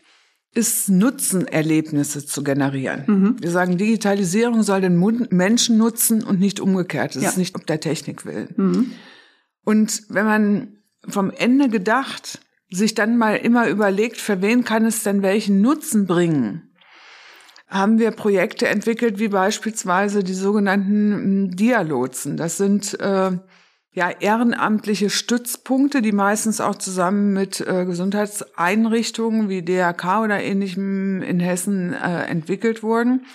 ist 0.54 0.90
Nutzenerlebnisse 0.90 2.26
zu 2.26 2.44
generieren. 2.44 3.04
Mhm. 3.08 3.36
Wir 3.40 3.52
sagen, 3.52 3.78
Digitalisierung 3.78 4.64
soll 4.64 4.82
den 4.82 5.00
Menschen 5.32 5.78
nutzen 5.78 6.24
und 6.24 6.40
nicht 6.40 6.60
umgekehrt. 6.60 7.16
Das 7.16 7.24
ja. 7.24 7.30
ist 7.30 7.38
nicht 7.38 7.56
ob 7.56 7.66
der 7.66 7.80
Technik 7.80 8.26
willen. 8.26 8.54
Mhm. 8.58 8.92
Und 9.64 10.04
wenn 10.10 10.26
man 10.26 10.78
vom 11.08 11.32
Ende 11.32 11.70
gedacht 11.70 12.40
sich 12.72 12.96
dann 12.96 13.18
mal 13.18 13.36
immer 13.36 13.68
überlegt, 13.68 14.18
für 14.18 14.42
wen 14.42 14.64
kann 14.64 14.86
es 14.86 15.04
denn 15.04 15.22
welchen 15.22 15.62
Nutzen 15.62 16.08
bringen, 16.08 16.72
haben 17.68 18.00
wir 18.00 18.12
Projekte 18.12 18.68
entwickelt, 18.68 19.20
wie 19.20 19.28
beispielsweise 19.28 20.24
die 20.24 20.34
sogenannten 20.34 21.14
hm, 21.14 21.56
Dialotsen. 21.56 22.38
Das 22.38 22.58
sind 22.58 23.00
äh, 23.00 23.32
ja 23.94 24.10
ehrenamtliche 24.10 25.10
Stützpunkte, 25.10 26.02
die 26.02 26.14
meistens 26.14 26.62
auch 26.62 26.76
zusammen 26.76 27.34
mit 27.34 27.62
äh, 27.62 27.86
Gesundheitseinrichtungen 27.86 29.50
wie 29.50 29.64
DRK 29.64 30.24
oder 30.24 30.42
ähnlichem 30.42 31.22
in 31.22 31.40
Hessen 31.40 31.94
äh, 31.94 32.24
entwickelt 32.24 32.84
wurden. 32.84 33.26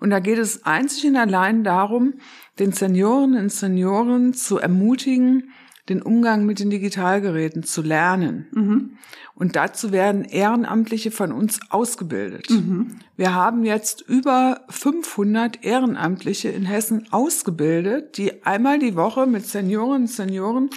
Und 0.00 0.10
da 0.10 0.20
geht 0.20 0.38
es 0.38 0.64
einzig 0.64 1.06
und 1.06 1.16
allein 1.16 1.64
darum, 1.64 2.14
den 2.60 2.72
Senioren 2.72 3.36
und 3.36 3.52
Senioren 3.52 4.34
zu 4.34 4.58
ermutigen, 4.58 5.52
den 5.88 6.00
Umgang 6.00 6.46
mit 6.46 6.60
den 6.60 6.70
Digitalgeräten 6.70 7.62
zu 7.62 7.82
lernen. 7.82 8.46
Mhm. 8.52 8.90
Und 9.34 9.56
dazu 9.56 9.92
werden 9.92 10.24
Ehrenamtliche 10.24 11.10
von 11.10 11.32
uns 11.32 11.60
ausgebildet. 11.70 12.48
Mhm. 12.50 12.98
Wir 13.16 13.34
haben 13.34 13.64
jetzt 13.64 14.00
über 14.00 14.62
500 14.68 15.64
Ehrenamtliche 15.64 16.48
in 16.48 16.64
Hessen 16.64 17.08
ausgebildet, 17.10 18.16
die 18.16 18.44
einmal 18.46 18.78
die 18.78 18.94
Woche 18.94 19.26
mit 19.26 19.46
Senioren 19.46 20.02
und 20.02 20.10
Senioren 20.10 20.70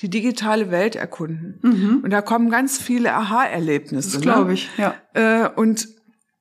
die 0.00 0.08
digitale 0.08 0.70
Welt 0.70 0.96
erkunden. 0.96 1.58
Mhm. 1.62 2.00
Und 2.02 2.10
da 2.10 2.22
kommen 2.22 2.50
ganz 2.50 2.80
viele 2.80 3.14
Aha-Erlebnisse. 3.14 4.12
Das 4.12 4.20
glaube 4.20 4.48
ne? 4.48 4.54
ich, 4.54 4.70
ja. 4.76 4.94
Äh, 5.14 5.48
und 5.48 5.88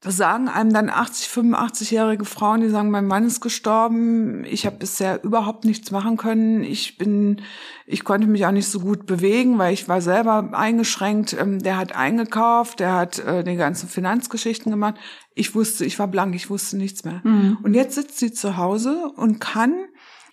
das 0.01 0.15
sagen 0.15 0.47
einem 0.47 0.71
dann 0.71 0.89
80, 0.89 1.27
85-jährige 1.27 2.23
Frauen, 2.23 2.61
die 2.61 2.69
sagen, 2.69 2.89
mein 2.89 3.05
Mann 3.05 3.25
ist 3.25 3.41
gestorben, 3.41 4.45
ich 4.45 4.65
habe 4.65 4.77
bisher 4.77 5.21
überhaupt 5.25 5.65
nichts 5.65 5.91
machen 5.91 6.15
können, 6.15 6.63
ich 6.63 6.97
bin, 6.97 7.41
ich 7.85 8.05
konnte 8.05 8.27
mich 8.27 8.45
auch 8.45 8.51
nicht 8.51 8.69
so 8.69 8.79
gut 8.79 9.05
bewegen, 9.05 9.57
weil 9.57 9.73
ich 9.73 9.89
war 9.89 9.99
selber 9.99 10.51
eingeschränkt. 10.53 11.35
Ähm, 11.37 11.59
der 11.59 11.77
hat 11.77 11.95
eingekauft, 11.95 12.79
der 12.79 12.93
hat 12.93 13.19
äh, 13.19 13.43
die 13.43 13.57
ganzen 13.57 13.89
Finanzgeschichten 13.89 14.71
gemacht. 14.71 14.95
Ich 15.35 15.53
wusste, 15.53 15.83
ich 15.83 15.99
war 15.99 16.07
blank, 16.07 16.33
ich 16.33 16.49
wusste 16.49 16.77
nichts 16.77 17.03
mehr. 17.03 17.19
Mhm. 17.25 17.57
Und 17.61 17.73
jetzt 17.73 17.95
sitzt 17.95 18.19
sie 18.19 18.31
zu 18.31 18.55
Hause 18.55 19.11
und 19.17 19.41
kann 19.41 19.73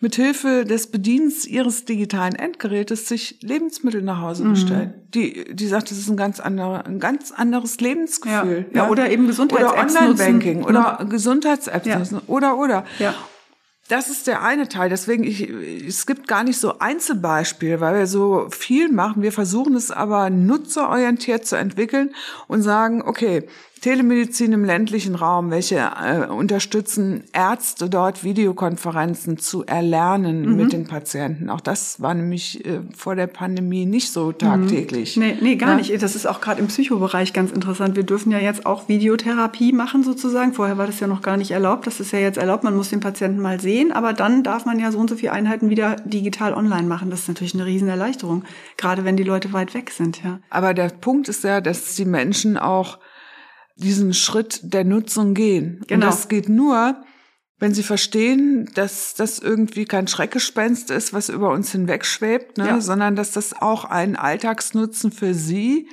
mithilfe 0.00 0.64
des 0.64 0.90
Bedienens 0.90 1.46
ihres 1.46 1.84
digitalen 1.84 2.34
Endgerätes 2.34 3.08
sich 3.08 3.38
Lebensmittel 3.42 4.02
nach 4.02 4.20
Hause 4.20 4.44
mhm. 4.44 4.50
bestellen. 4.50 4.94
Die, 5.14 5.54
die 5.54 5.66
sagt, 5.66 5.90
das 5.90 5.98
ist 5.98 6.08
ein 6.08 6.16
ganz 6.16 6.40
anderer, 6.40 6.86
ein 6.86 7.00
ganz 7.00 7.32
anderes 7.32 7.80
Lebensgefühl. 7.80 8.66
Ja, 8.72 8.84
ja. 8.84 8.90
oder 8.90 9.10
eben 9.10 9.26
Gesundheits-Apps 9.26 9.94
Oder 9.94 10.02
Online-Banking 10.02 10.64
oder 10.64 11.06
Gesundheits-Apps 11.08 11.86
ja. 11.86 12.02
oder, 12.26 12.58
oder. 12.58 12.84
Ja. 12.98 13.14
Das 13.88 14.10
ist 14.10 14.26
der 14.26 14.42
eine 14.42 14.68
Teil. 14.68 14.88
Deswegen, 14.90 15.22
ich, 15.22 15.48
es 15.48 16.06
gibt 16.06 16.26
gar 16.26 16.42
nicht 16.42 16.58
so 16.58 16.80
Einzelbeispiele, 16.80 17.80
weil 17.80 17.94
wir 17.98 18.06
so 18.08 18.48
viel 18.50 18.90
machen. 18.90 19.22
Wir 19.22 19.32
versuchen 19.32 19.76
es 19.76 19.92
aber 19.92 20.28
nutzerorientiert 20.28 21.46
zu 21.46 21.56
entwickeln 21.56 22.12
und 22.48 22.62
sagen, 22.62 23.02
okay, 23.02 23.46
Telemedizin 23.86 24.52
im 24.52 24.64
ländlichen 24.64 25.14
Raum, 25.14 25.52
welche 25.52 25.76
äh, 25.76 26.26
unterstützen 26.26 27.22
Ärzte 27.32 27.88
dort 27.88 28.24
Videokonferenzen 28.24 29.38
zu 29.38 29.64
erlernen 29.64 30.40
mhm. 30.40 30.56
mit 30.56 30.72
den 30.72 30.88
Patienten. 30.88 31.48
Auch 31.48 31.60
das 31.60 32.02
war 32.02 32.12
nämlich 32.12 32.66
äh, 32.66 32.80
vor 32.96 33.14
der 33.14 33.28
Pandemie 33.28 33.86
nicht 33.86 34.10
so 34.10 34.32
tagtäglich. 34.32 35.16
Mhm. 35.16 35.22
Nee, 35.22 35.38
nee, 35.40 35.54
gar 35.54 35.70
ja? 35.70 35.76
nicht. 35.76 36.02
Das 36.02 36.16
ist 36.16 36.26
auch 36.26 36.40
gerade 36.40 36.60
im 36.60 36.66
Psychobereich 36.66 37.32
ganz 37.32 37.52
interessant. 37.52 37.94
Wir 37.94 38.02
dürfen 38.02 38.32
ja 38.32 38.40
jetzt 38.40 38.66
auch 38.66 38.88
Videotherapie 38.88 39.72
machen 39.72 40.02
sozusagen. 40.02 40.52
Vorher 40.52 40.78
war 40.78 40.88
das 40.88 40.98
ja 40.98 41.06
noch 41.06 41.22
gar 41.22 41.36
nicht 41.36 41.52
erlaubt. 41.52 41.86
Das 41.86 42.00
ist 42.00 42.10
ja 42.10 42.18
jetzt 42.18 42.38
erlaubt. 42.38 42.64
Man 42.64 42.76
muss 42.76 42.90
den 42.90 42.98
Patienten 42.98 43.40
mal 43.40 43.60
sehen, 43.60 43.92
aber 43.92 44.12
dann 44.14 44.42
darf 44.42 44.66
man 44.66 44.80
ja 44.80 44.90
so 44.90 44.98
und 44.98 45.08
so 45.08 45.14
viele 45.14 45.30
Einheiten 45.30 45.70
wieder 45.70 45.94
digital 46.04 46.54
online 46.54 46.88
machen. 46.88 47.10
Das 47.10 47.20
ist 47.20 47.28
natürlich 47.28 47.54
eine 47.54 47.66
Riesenerleichterung, 47.66 48.42
gerade 48.78 49.04
wenn 49.04 49.16
die 49.16 49.22
Leute 49.22 49.52
weit 49.52 49.74
weg 49.74 49.92
sind. 49.92 50.24
Ja. 50.24 50.40
Aber 50.50 50.74
der 50.74 50.88
Punkt 50.88 51.28
ist 51.28 51.44
ja, 51.44 51.60
dass 51.60 51.94
die 51.94 52.04
Menschen 52.04 52.56
auch 52.58 52.98
diesen 53.76 54.14
Schritt 54.14 54.60
der 54.62 54.84
Nutzung 54.84 55.34
gehen. 55.34 55.84
Genau. 55.86 56.06
Und 56.06 56.12
das 56.12 56.28
geht 56.28 56.48
nur, 56.48 57.02
wenn 57.58 57.74
sie 57.74 57.82
verstehen, 57.82 58.70
dass 58.74 59.14
das 59.14 59.38
irgendwie 59.38 59.84
kein 59.84 60.08
Schreckgespenst 60.08 60.90
ist, 60.90 61.12
was 61.12 61.28
über 61.28 61.50
uns 61.50 61.72
hinwegschwebt, 61.72 62.58
ne, 62.58 62.66
ja. 62.66 62.80
sondern 62.80 63.16
dass 63.16 63.32
das 63.32 63.54
auch 63.54 63.84
einen 63.84 64.16
Alltagsnutzen 64.16 65.12
für 65.12 65.34
sie 65.34 65.88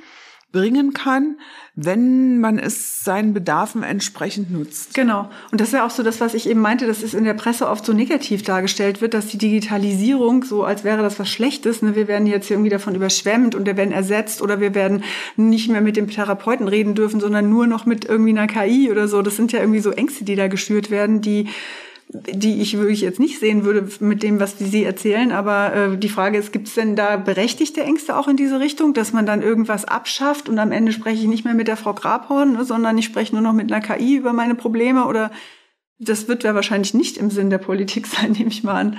bringen 0.54 0.94
kann, 0.94 1.36
wenn 1.74 2.38
man 2.38 2.60
es 2.60 3.02
seinen 3.02 3.34
Bedarfen 3.34 3.82
entsprechend 3.82 4.52
nutzt. 4.52 4.94
Genau. 4.94 5.28
Und 5.50 5.60
das 5.60 5.68
ist 5.68 5.74
ja 5.74 5.84
auch 5.84 5.90
so 5.90 6.04
das, 6.04 6.20
was 6.20 6.32
ich 6.32 6.48
eben 6.48 6.60
meinte, 6.60 6.86
dass 6.86 7.02
es 7.02 7.12
in 7.12 7.24
der 7.24 7.34
Presse 7.34 7.68
oft 7.68 7.84
so 7.84 7.92
negativ 7.92 8.44
dargestellt 8.44 9.00
wird, 9.00 9.12
dass 9.12 9.26
die 9.26 9.38
Digitalisierung 9.38 10.44
so, 10.44 10.62
als 10.62 10.84
wäre 10.84 11.02
das 11.02 11.18
was 11.18 11.28
Schlechtes. 11.28 11.82
Ne? 11.82 11.96
Wir 11.96 12.06
werden 12.06 12.28
jetzt 12.28 12.48
irgendwie 12.48 12.70
davon 12.70 12.94
überschwemmt 12.94 13.56
und 13.56 13.66
wir 13.66 13.76
werden 13.76 13.92
ersetzt 13.92 14.40
oder 14.40 14.60
wir 14.60 14.76
werden 14.76 15.02
nicht 15.36 15.68
mehr 15.68 15.80
mit 15.80 15.96
dem 15.96 16.08
Therapeuten 16.08 16.68
reden 16.68 16.94
dürfen, 16.94 17.18
sondern 17.18 17.50
nur 17.50 17.66
noch 17.66 17.84
mit 17.84 18.04
irgendwie 18.04 18.30
einer 18.30 18.46
KI 18.46 18.92
oder 18.92 19.08
so. 19.08 19.20
Das 19.20 19.34
sind 19.34 19.50
ja 19.50 19.58
irgendwie 19.58 19.80
so 19.80 19.90
Ängste, 19.90 20.24
die 20.24 20.36
da 20.36 20.46
geschürt 20.46 20.92
werden, 20.92 21.20
die 21.20 21.48
die 22.08 22.60
ich 22.60 22.76
wirklich 22.76 23.00
jetzt 23.00 23.18
nicht 23.18 23.40
sehen 23.40 23.64
würde 23.64 23.88
mit 24.00 24.22
dem, 24.22 24.38
was 24.38 24.58
Sie 24.58 24.84
erzählen. 24.84 25.32
Aber 25.32 25.74
äh, 25.74 25.96
die 25.96 26.08
Frage 26.08 26.38
ist, 26.38 26.52
gibt 26.52 26.68
es 26.68 26.74
denn 26.74 26.96
da 26.96 27.16
berechtigte 27.16 27.82
Ängste 27.82 28.16
auch 28.16 28.28
in 28.28 28.36
diese 28.36 28.60
Richtung, 28.60 28.94
dass 28.94 29.12
man 29.12 29.26
dann 29.26 29.42
irgendwas 29.42 29.84
abschafft 29.84 30.48
und 30.48 30.58
am 30.58 30.70
Ende 30.70 30.92
spreche 30.92 31.22
ich 31.22 31.26
nicht 31.26 31.44
mehr 31.44 31.54
mit 31.54 31.66
der 31.66 31.76
Frau 31.76 31.94
Grabhorn, 31.94 32.52
ne, 32.52 32.64
sondern 32.64 32.98
ich 32.98 33.06
spreche 33.06 33.34
nur 33.34 33.42
noch 33.42 33.52
mit 33.52 33.72
einer 33.72 33.84
KI 33.84 34.16
über 34.16 34.32
meine 34.32 34.54
Probleme? 34.54 35.06
Oder 35.06 35.30
das 35.98 36.28
wird 36.28 36.44
ja 36.44 36.54
wahrscheinlich 36.54 36.94
nicht 36.94 37.16
im 37.16 37.30
Sinn 37.30 37.50
der 37.50 37.58
Politik 37.58 38.06
sein, 38.06 38.32
nehme 38.32 38.50
ich 38.50 38.62
mal 38.62 38.80
an. 38.80 38.98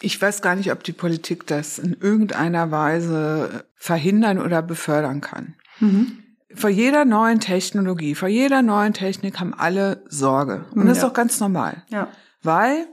Ich 0.00 0.20
weiß 0.20 0.42
gar 0.42 0.56
nicht, 0.56 0.72
ob 0.72 0.82
die 0.82 0.92
Politik 0.92 1.46
das 1.46 1.78
in 1.78 1.96
irgendeiner 1.98 2.70
Weise 2.70 3.64
verhindern 3.76 4.38
oder 4.38 4.60
befördern 4.60 5.20
kann. 5.20 5.54
Mhm. 5.80 6.18
Vor 6.54 6.70
jeder 6.70 7.04
neuen 7.04 7.40
Technologie, 7.40 8.14
vor 8.14 8.28
jeder 8.28 8.62
neuen 8.62 8.92
Technik 8.92 9.40
haben 9.40 9.54
alle 9.54 10.02
Sorge. 10.08 10.64
Und 10.74 10.86
das 10.86 10.98
ja. 10.98 11.04
ist 11.04 11.10
auch 11.10 11.14
ganz 11.14 11.38
normal. 11.38 11.82
Ja 11.90 12.08
weil 12.46 12.86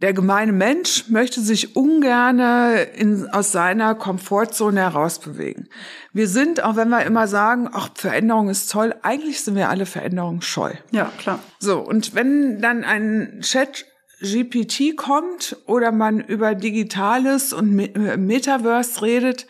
der 0.00 0.12
gemeine 0.12 0.52
Mensch 0.52 1.08
möchte 1.08 1.40
sich 1.40 1.74
ungerne 1.74 2.82
in, 2.82 3.28
aus 3.30 3.50
seiner 3.50 3.96
Komfortzone 3.96 4.80
herausbewegen. 4.80 5.68
Wir 6.12 6.28
sind, 6.28 6.62
auch 6.62 6.76
wenn 6.76 6.88
wir 6.88 7.04
immer 7.04 7.26
sagen, 7.26 7.68
ach, 7.72 7.90
Veränderung 7.94 8.48
ist 8.48 8.70
toll, 8.70 8.94
eigentlich 9.02 9.40
sind 9.42 9.56
wir 9.56 9.68
alle 9.68 9.86
Veränderungen 9.86 10.40
scheu. 10.40 10.72
Ja, 10.92 11.10
klar. 11.18 11.40
So, 11.58 11.80
und 11.80 12.14
wenn 12.14 12.60
dann 12.60 12.84
ein 12.84 13.40
Chat 13.40 13.86
GPT 14.20 14.96
kommt 14.96 15.56
oder 15.66 15.90
man 15.90 16.20
über 16.20 16.54
Digitales 16.54 17.52
und 17.52 17.74
Metaverse 17.74 19.02
redet, 19.02 19.46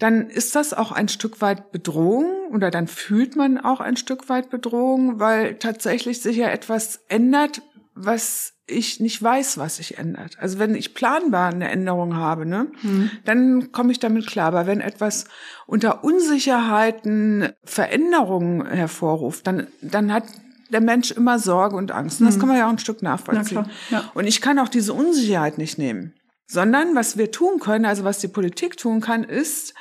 dann 0.00 0.28
ist 0.28 0.56
das 0.56 0.74
auch 0.74 0.90
ein 0.90 1.08
Stück 1.08 1.40
weit 1.40 1.70
Bedrohung 1.70 2.48
oder 2.52 2.70
dann 2.70 2.88
fühlt 2.88 3.36
man 3.36 3.58
auch 3.58 3.80
ein 3.80 3.96
Stück 3.96 4.28
weit 4.28 4.50
Bedrohung, 4.50 5.20
weil 5.20 5.54
tatsächlich 5.56 6.20
sich 6.20 6.36
ja 6.36 6.48
etwas 6.48 7.04
ändert, 7.08 7.62
was 7.94 8.54
ich 8.66 8.98
nicht 9.00 9.22
weiß, 9.22 9.58
was 9.58 9.76
sich 9.76 9.98
ändert. 9.98 10.38
Also 10.38 10.58
wenn 10.58 10.74
ich 10.74 10.94
planbar 10.94 11.52
eine 11.52 11.70
Änderung 11.70 12.16
habe, 12.16 12.46
ne, 12.46 12.68
mhm. 12.82 13.10
dann 13.24 13.72
komme 13.72 13.92
ich 13.92 13.98
damit 13.98 14.26
klar. 14.26 14.48
Aber 14.48 14.66
wenn 14.66 14.80
etwas 14.80 15.26
unter 15.66 16.02
Unsicherheiten 16.02 17.50
Veränderungen 17.64 18.66
hervorruft, 18.66 19.46
dann, 19.46 19.66
dann 19.82 20.12
hat 20.12 20.24
der 20.70 20.80
Mensch 20.80 21.10
immer 21.10 21.38
Sorge 21.38 21.76
und 21.76 21.92
Angst. 21.92 22.20
Und 22.20 22.26
das 22.26 22.36
mhm. 22.36 22.40
kann 22.40 22.48
man 22.48 22.58
ja 22.58 22.66
auch 22.66 22.72
ein 22.72 22.78
Stück 22.78 23.02
nachvollziehen. 23.02 23.66
Ja. 23.90 24.10
Und 24.14 24.26
ich 24.26 24.40
kann 24.40 24.58
auch 24.58 24.68
diese 24.68 24.92
Unsicherheit 24.92 25.58
nicht 25.58 25.78
nehmen. 25.78 26.14
Sondern 26.46 26.94
was 26.94 27.16
wir 27.16 27.30
tun 27.30 27.58
können, 27.58 27.86
also 27.86 28.04
was 28.04 28.18
die 28.18 28.28
Politik 28.28 28.76
tun 28.76 29.00
kann, 29.00 29.24
ist, 29.24 29.74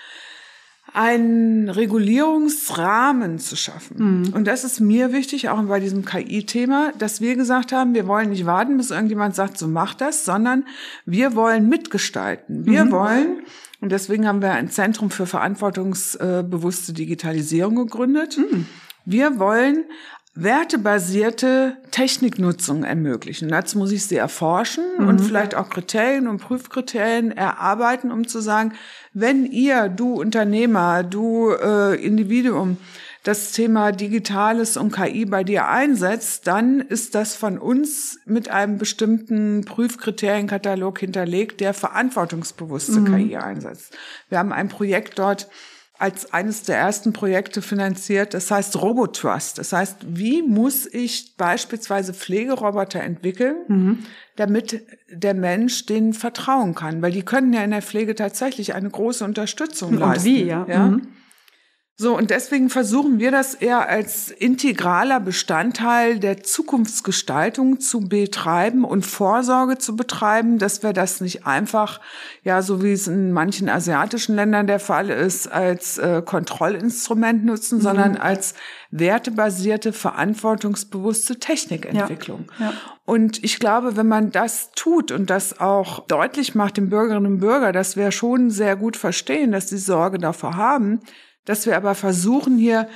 einen 0.94 1.70
Regulierungsrahmen 1.70 3.40
zu 3.40 3.56
schaffen. 3.56 4.22
Mhm. 4.28 4.34
Und 4.34 4.46
das 4.46 4.64
ist 4.64 4.80
mir 4.80 5.12
wichtig, 5.12 5.50
auch 5.50 5.62
bei 5.64 5.80
diesem 5.80 6.06
KI-Thema, 6.06 6.94
dass 7.00 7.20
wir 7.20 7.36
gesagt 7.36 7.72
haben, 7.72 7.96
wir 7.96 8.08
wollen 8.08 8.30
nicht 8.30 8.46
warten, 8.46 8.78
bis 8.78 8.92
irgendjemand 8.92 9.34
sagt, 9.36 9.58
so 9.58 9.68
mach 9.68 9.96
das, 9.96 10.24
sondern 10.24 10.66
wir 11.06 11.36
wollen 11.36 11.68
mitgestalten. 11.68 12.68
Wir 12.68 12.86
mhm. 12.86 12.92
wollen, 12.92 13.42
und 13.82 13.92
deswegen 13.92 14.28
haben 14.28 14.44
wir 14.44 14.52
ein 14.52 14.70
Zentrum 14.70 15.10
für 15.10 15.26
verantwortungsbewusste 15.26 16.94
Digitalisierung 16.94 17.76
gegründet. 17.76 18.38
Mhm. 18.38 18.68
Wir 19.06 19.40
wollen 19.40 19.86
wertebasierte 20.36 21.78
Techniknutzung 21.92 22.84
ermöglichen. 22.84 23.50
Dazu 23.50 23.78
muss 23.78 23.92
ich 23.92 24.06
sie 24.06 24.16
erforschen 24.16 24.84
mhm. 24.98 25.08
und 25.08 25.20
vielleicht 25.20 25.54
auch 25.54 25.70
Kriterien 25.70 26.28
und 26.28 26.40
Prüfkriterien 26.40 27.32
erarbeiten, 27.32 28.12
um 28.12 28.28
zu 28.28 28.40
sagen, 28.40 28.74
wenn 29.14 29.46
ihr, 29.46 29.90
du 29.90 30.14
Unternehmer, 30.14 31.04
du 31.04 31.52
äh, 31.52 32.04
Individuum, 32.04 32.78
das 33.24 33.54
Thema 33.54 33.92
Digitales 33.94 34.76
und 34.76 34.92
KI 34.92 35.26
bei 35.26 35.46
dir 35.46 35.70
einsetzt, 35.70 36.46
dann 36.48 36.82
ist 36.82 37.16
das 37.16 37.36
von 37.36 37.58
uns 37.58 38.20
mit 38.26 38.50
einem 38.50 38.78
bestimmten 38.78 39.64
Prüfkriterienkatalog 39.64 41.00
hinterlegt, 41.00 41.62
der 41.62 41.74
verantwortungsbewusste 41.74 43.00
mhm. 43.00 43.16
KI 43.16 43.38
einsetzt. 43.38 43.96
Wir 44.30 44.40
haben 44.40 44.52
ein 44.52 44.68
Projekt 44.68 45.20
dort 45.20 45.48
als 46.00 46.34
eines 46.34 46.64
der 46.64 46.78
ersten 46.78 47.14
Projekte 47.14 47.62
finanziert. 47.62 48.34
Das 48.34 48.50
heißt 48.50 48.82
Robotrust. 48.82 49.58
Das 49.58 49.74
heißt, 49.74 49.98
wie 50.08 50.42
muss 50.42 50.86
ich 50.86 51.36
beispielsweise 51.38 52.14
Pflegeroboter 52.14 53.02
entwickeln, 53.02 53.56
mhm. 53.68 54.00
damit 54.36 54.84
der 55.10 55.34
Mensch 55.34 55.86
denen 55.86 56.14
vertrauen 56.14 56.76
kann? 56.76 57.02
Weil 57.02 57.12
die 57.12 57.24
können 57.24 57.54
ja 57.54 57.64
in 57.64 57.72
der 57.72 57.82
Pflege 57.82 58.16
tatsächlich 58.16 58.74
eine 58.74 58.90
große 58.90 59.24
Unterstützung 59.24 59.92
Und 59.94 60.00
leisten. 60.00 60.26
wie, 60.26 60.44
ja. 60.44 60.66
ja? 60.68 60.88
Mhm. 60.88 61.08
So, 61.96 62.18
und 62.18 62.32
deswegen 62.32 62.72
versuchen 62.72 63.20
wir 63.20 63.30
das 63.30 63.54
eher 63.54 63.88
als 63.88 64.32
integraler 64.32 65.20
Bestandteil 65.20 66.18
der 66.18 66.42
Zukunftsgestaltung 66.42 67.80
zu 67.80 68.02
betreiben 68.02 68.84
und 68.84 69.06
Vorsorge 69.06 69.78
zu 69.78 69.96
betreiben, 69.96 70.58
dass 70.58 70.82
wir 70.82 70.92
das 70.94 71.22
nicht 71.22 71.46
einfach, 71.46 72.02
ja, 72.42 72.64
so 72.64 72.82
wie 72.82 72.94
es 72.94 73.08
in 73.08 73.32
manchen 73.32 73.70
asiatischen 73.70 74.36
Ländern 74.36 74.66
der 74.66 74.80
Fall 74.80 75.12
ist, 75.12 75.48
als 75.48 76.00
äh, 76.00 76.24
Kontrollinstrument 76.26 77.46
nutzen, 77.46 77.78
mhm. 77.78 77.84
sondern 77.84 78.18
als 78.18 78.56
wertebasierte, 78.90 79.94
verantwortungsbewusste 79.94 81.38
Technikentwicklung. 81.38 82.52
Ja, 82.60 82.66
ja. 82.66 82.74
Und 83.06 83.44
ich 83.44 83.60
glaube, 83.60 83.96
wenn 83.98 84.08
man 84.08 84.32
das 84.32 84.72
tut 84.72 85.12
und 85.12 85.30
das 85.30 85.60
auch 85.60 86.08
deutlich 86.08 86.56
macht 86.56 86.78
den 86.78 86.90
Bürgerinnen 86.90 87.34
und 87.34 87.40
Bürgern, 87.40 87.74
dass 87.74 87.98
wir 87.98 88.10
schon 88.12 88.50
sehr 88.50 88.76
gut 88.76 88.98
verstehen, 88.98 89.52
dass 89.52 89.70
sie 89.70 89.78
Sorge 89.78 90.18
davor 90.18 90.58
haben, 90.58 91.02
dass 91.46 91.66
wir 91.66 91.76
aber 91.76 91.96
versuchen 91.96 92.58
hier 92.58 92.88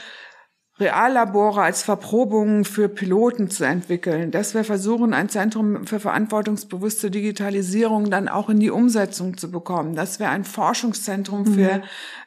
Reallabore 0.79 1.63
als 1.63 1.81
Verprobungen 1.81 2.63
für 2.63 2.87
Piloten 2.87 3.49
zu 3.49 3.63
entwickeln, 3.63 4.29
dass 4.29 4.53
wir 4.53 4.63
versuchen, 4.63 5.11
ein 5.11 5.27
Zentrum 5.27 5.87
für 5.87 5.99
verantwortungsbewusste 5.99 7.09
Digitalisierung 7.09 8.11
dann 8.11 8.27
auch 8.27 8.47
in 8.47 8.59
die 8.59 8.69
Umsetzung 8.69 9.37
zu 9.37 9.49
bekommen, 9.49 9.95
dass 9.95 10.19
wir 10.19 10.29
ein 10.29 10.43
Forschungszentrum 10.43 11.45
mhm. 11.45 11.53
für 11.55 11.81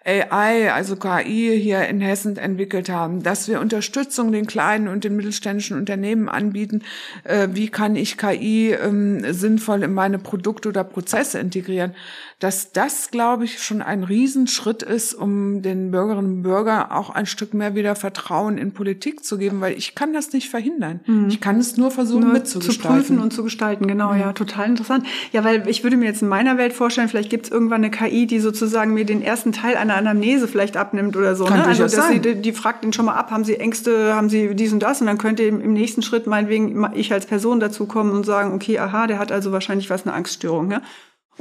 AI, 0.04 0.72
also 0.72 0.96
KI 0.96 1.60
hier 1.60 1.86
in 1.86 2.00
Hessen 2.00 2.36
entwickelt 2.38 2.88
haben, 2.88 3.22
dass 3.22 3.46
wir 3.46 3.60
Unterstützung 3.60 4.32
den 4.32 4.46
kleinen 4.46 4.88
und 4.88 5.04
den 5.04 5.14
mittelständischen 5.14 5.76
Unternehmen 5.76 6.28
anbieten, 6.28 6.82
äh, 7.22 7.48
wie 7.52 7.68
kann 7.68 7.94
ich 7.94 8.18
KI 8.18 8.72
ähm, 8.72 9.32
sinnvoll 9.32 9.84
in 9.84 9.94
meine 9.94 10.18
Produkte 10.18 10.70
oder 10.70 10.82
Prozesse 10.82 11.38
integrieren, 11.38 11.94
dass 12.40 12.72
das, 12.72 13.10
glaube 13.10 13.44
ich, 13.44 13.62
schon 13.62 13.82
ein 13.82 14.02
Riesenschritt 14.02 14.82
ist, 14.82 15.12
um 15.12 15.60
den 15.60 15.90
Bürgerinnen 15.90 16.36
und 16.36 16.42
Bürgern 16.42 16.90
auch 16.90 17.10
ein 17.10 17.26
Stück 17.26 17.52
mehr 17.52 17.74
wieder 17.74 17.94
Vertrauen 17.94 18.56
in 18.56 18.72
Politik 18.72 19.22
zu 19.24 19.36
geben, 19.36 19.60
weil 19.60 19.76
ich 19.76 19.94
kann 19.94 20.14
das 20.14 20.32
nicht 20.32 20.48
verhindern. 20.48 21.00
Mhm. 21.06 21.28
Ich 21.28 21.42
kann 21.42 21.58
es 21.58 21.76
nur 21.76 21.90
versuchen 21.90 22.24
nur 22.24 22.32
mitzugestalten. 22.32 22.82
Zu 22.82 22.88
prüfen 22.88 23.18
und 23.20 23.32
zu 23.34 23.44
gestalten, 23.44 23.86
genau, 23.86 24.14
mhm. 24.14 24.20
ja, 24.20 24.32
total 24.32 24.68
interessant. 24.68 25.06
Ja, 25.32 25.44
weil 25.44 25.68
ich 25.68 25.84
würde 25.84 25.98
mir 25.98 26.06
jetzt 26.06 26.22
in 26.22 26.28
meiner 26.28 26.56
Welt 26.56 26.72
vorstellen, 26.72 27.08
vielleicht 27.10 27.28
gibt 27.28 27.44
es 27.44 27.52
irgendwann 27.52 27.84
eine 27.84 27.90
KI, 27.90 28.26
die 28.26 28.40
sozusagen 28.40 28.94
mir 28.94 29.04
den 29.04 29.20
ersten 29.20 29.52
Teil 29.52 29.76
einer 29.76 29.96
Anamnese 29.96 30.48
vielleicht 30.48 30.78
abnimmt 30.78 31.18
oder 31.18 31.36
so. 31.36 31.44
Kann 31.44 31.58
ne? 31.58 31.66
Also 31.66 31.82
dass 31.82 31.92
sein. 31.92 32.22
sie, 32.22 32.36
die 32.36 32.52
fragt 32.52 32.86
ihn 32.86 32.94
schon 32.94 33.04
mal 33.04 33.16
ab, 33.16 33.30
haben 33.30 33.44
sie 33.44 33.56
Ängste, 33.56 34.14
haben 34.14 34.30
sie 34.30 34.54
dies 34.54 34.72
und 34.72 34.82
das 34.82 35.02
und 35.02 35.08
dann 35.08 35.18
könnte 35.18 35.42
im 35.42 35.74
nächsten 35.74 36.00
Schritt 36.00 36.26
meinetwegen 36.26 36.88
ich 36.94 37.12
als 37.12 37.26
Person 37.26 37.60
dazu 37.60 37.84
kommen 37.84 38.12
und 38.12 38.24
sagen, 38.24 38.54
okay, 38.54 38.78
aha, 38.78 39.06
der 39.06 39.18
hat 39.18 39.30
also 39.30 39.52
wahrscheinlich 39.52 39.90
was 39.90 40.06
eine 40.06 40.14
Angststörung. 40.14 40.68
Ne? 40.68 40.80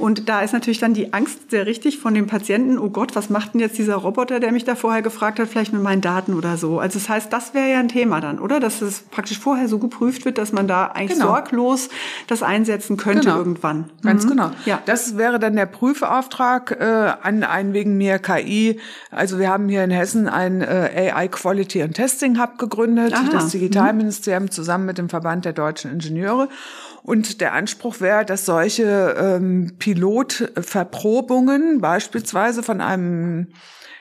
Und 0.00 0.30
da 0.30 0.40
ist 0.40 0.52
natürlich 0.52 0.78
dann 0.78 0.94
die 0.94 1.12
Angst 1.12 1.50
sehr 1.50 1.66
richtig 1.66 1.98
von 1.98 2.14
dem 2.14 2.26
Patienten, 2.26 2.78
oh 2.78 2.88
Gott, 2.88 3.14
was 3.14 3.28
macht 3.28 3.52
denn 3.52 3.60
jetzt 3.60 3.76
dieser 3.76 3.96
Roboter, 3.96 4.40
der 4.40 4.50
mich 4.50 4.64
da 4.64 4.74
vorher 4.74 5.02
gefragt 5.02 5.38
hat, 5.38 5.48
vielleicht 5.48 5.74
mit 5.74 5.82
meinen 5.82 6.00
Daten 6.00 6.32
oder 6.32 6.56
so. 6.56 6.80
Also 6.80 6.98
das 6.98 7.08
heißt, 7.10 7.30
das 7.30 7.52
wäre 7.52 7.70
ja 7.70 7.80
ein 7.80 7.88
Thema 7.88 8.22
dann, 8.22 8.38
oder? 8.38 8.60
Dass 8.60 8.80
es 8.80 9.00
praktisch 9.00 9.38
vorher 9.38 9.68
so 9.68 9.78
geprüft 9.78 10.24
wird, 10.24 10.38
dass 10.38 10.52
man 10.52 10.66
da 10.66 10.86
eigentlich 10.86 11.18
genau. 11.18 11.32
sorglos 11.32 11.90
das 12.28 12.42
einsetzen 12.42 12.96
könnte 12.96 13.26
genau. 13.26 13.36
irgendwann. 13.36 13.90
Ganz 14.02 14.24
mhm. 14.24 14.30
genau. 14.30 14.50
Ja. 14.64 14.80
Das 14.86 15.18
wäre 15.18 15.38
dann 15.38 15.54
der 15.54 15.66
Prüfauftrag 15.66 16.78
äh, 16.80 17.12
an 17.22 17.44
ein 17.44 17.74
wegen 17.74 17.98
mir 17.98 18.18
KI. 18.18 18.80
Also 19.10 19.38
wir 19.38 19.50
haben 19.50 19.68
hier 19.68 19.84
in 19.84 19.90
Hessen 19.90 20.28
ein 20.28 20.62
äh, 20.62 21.12
AI 21.14 21.28
Quality 21.28 21.82
and 21.82 21.94
Testing 21.94 22.40
Hub 22.40 22.56
gegründet, 22.56 23.12
Aha. 23.12 23.28
das 23.30 23.48
Digitalministerium 23.48 24.44
mhm. 24.44 24.50
zusammen 24.50 24.86
mit 24.86 24.96
dem 24.96 25.10
Verband 25.10 25.44
der 25.44 25.52
deutschen 25.52 25.92
Ingenieure. 25.92 26.48
Und 27.02 27.40
der 27.40 27.54
Anspruch 27.54 28.00
wäre, 28.00 28.24
dass 28.24 28.46
solche 28.46 29.16
ähm, 29.18 29.72
Pilotverprobungen 29.78 31.80
beispielsweise 31.80 32.62
von 32.62 32.80
einem 32.80 33.48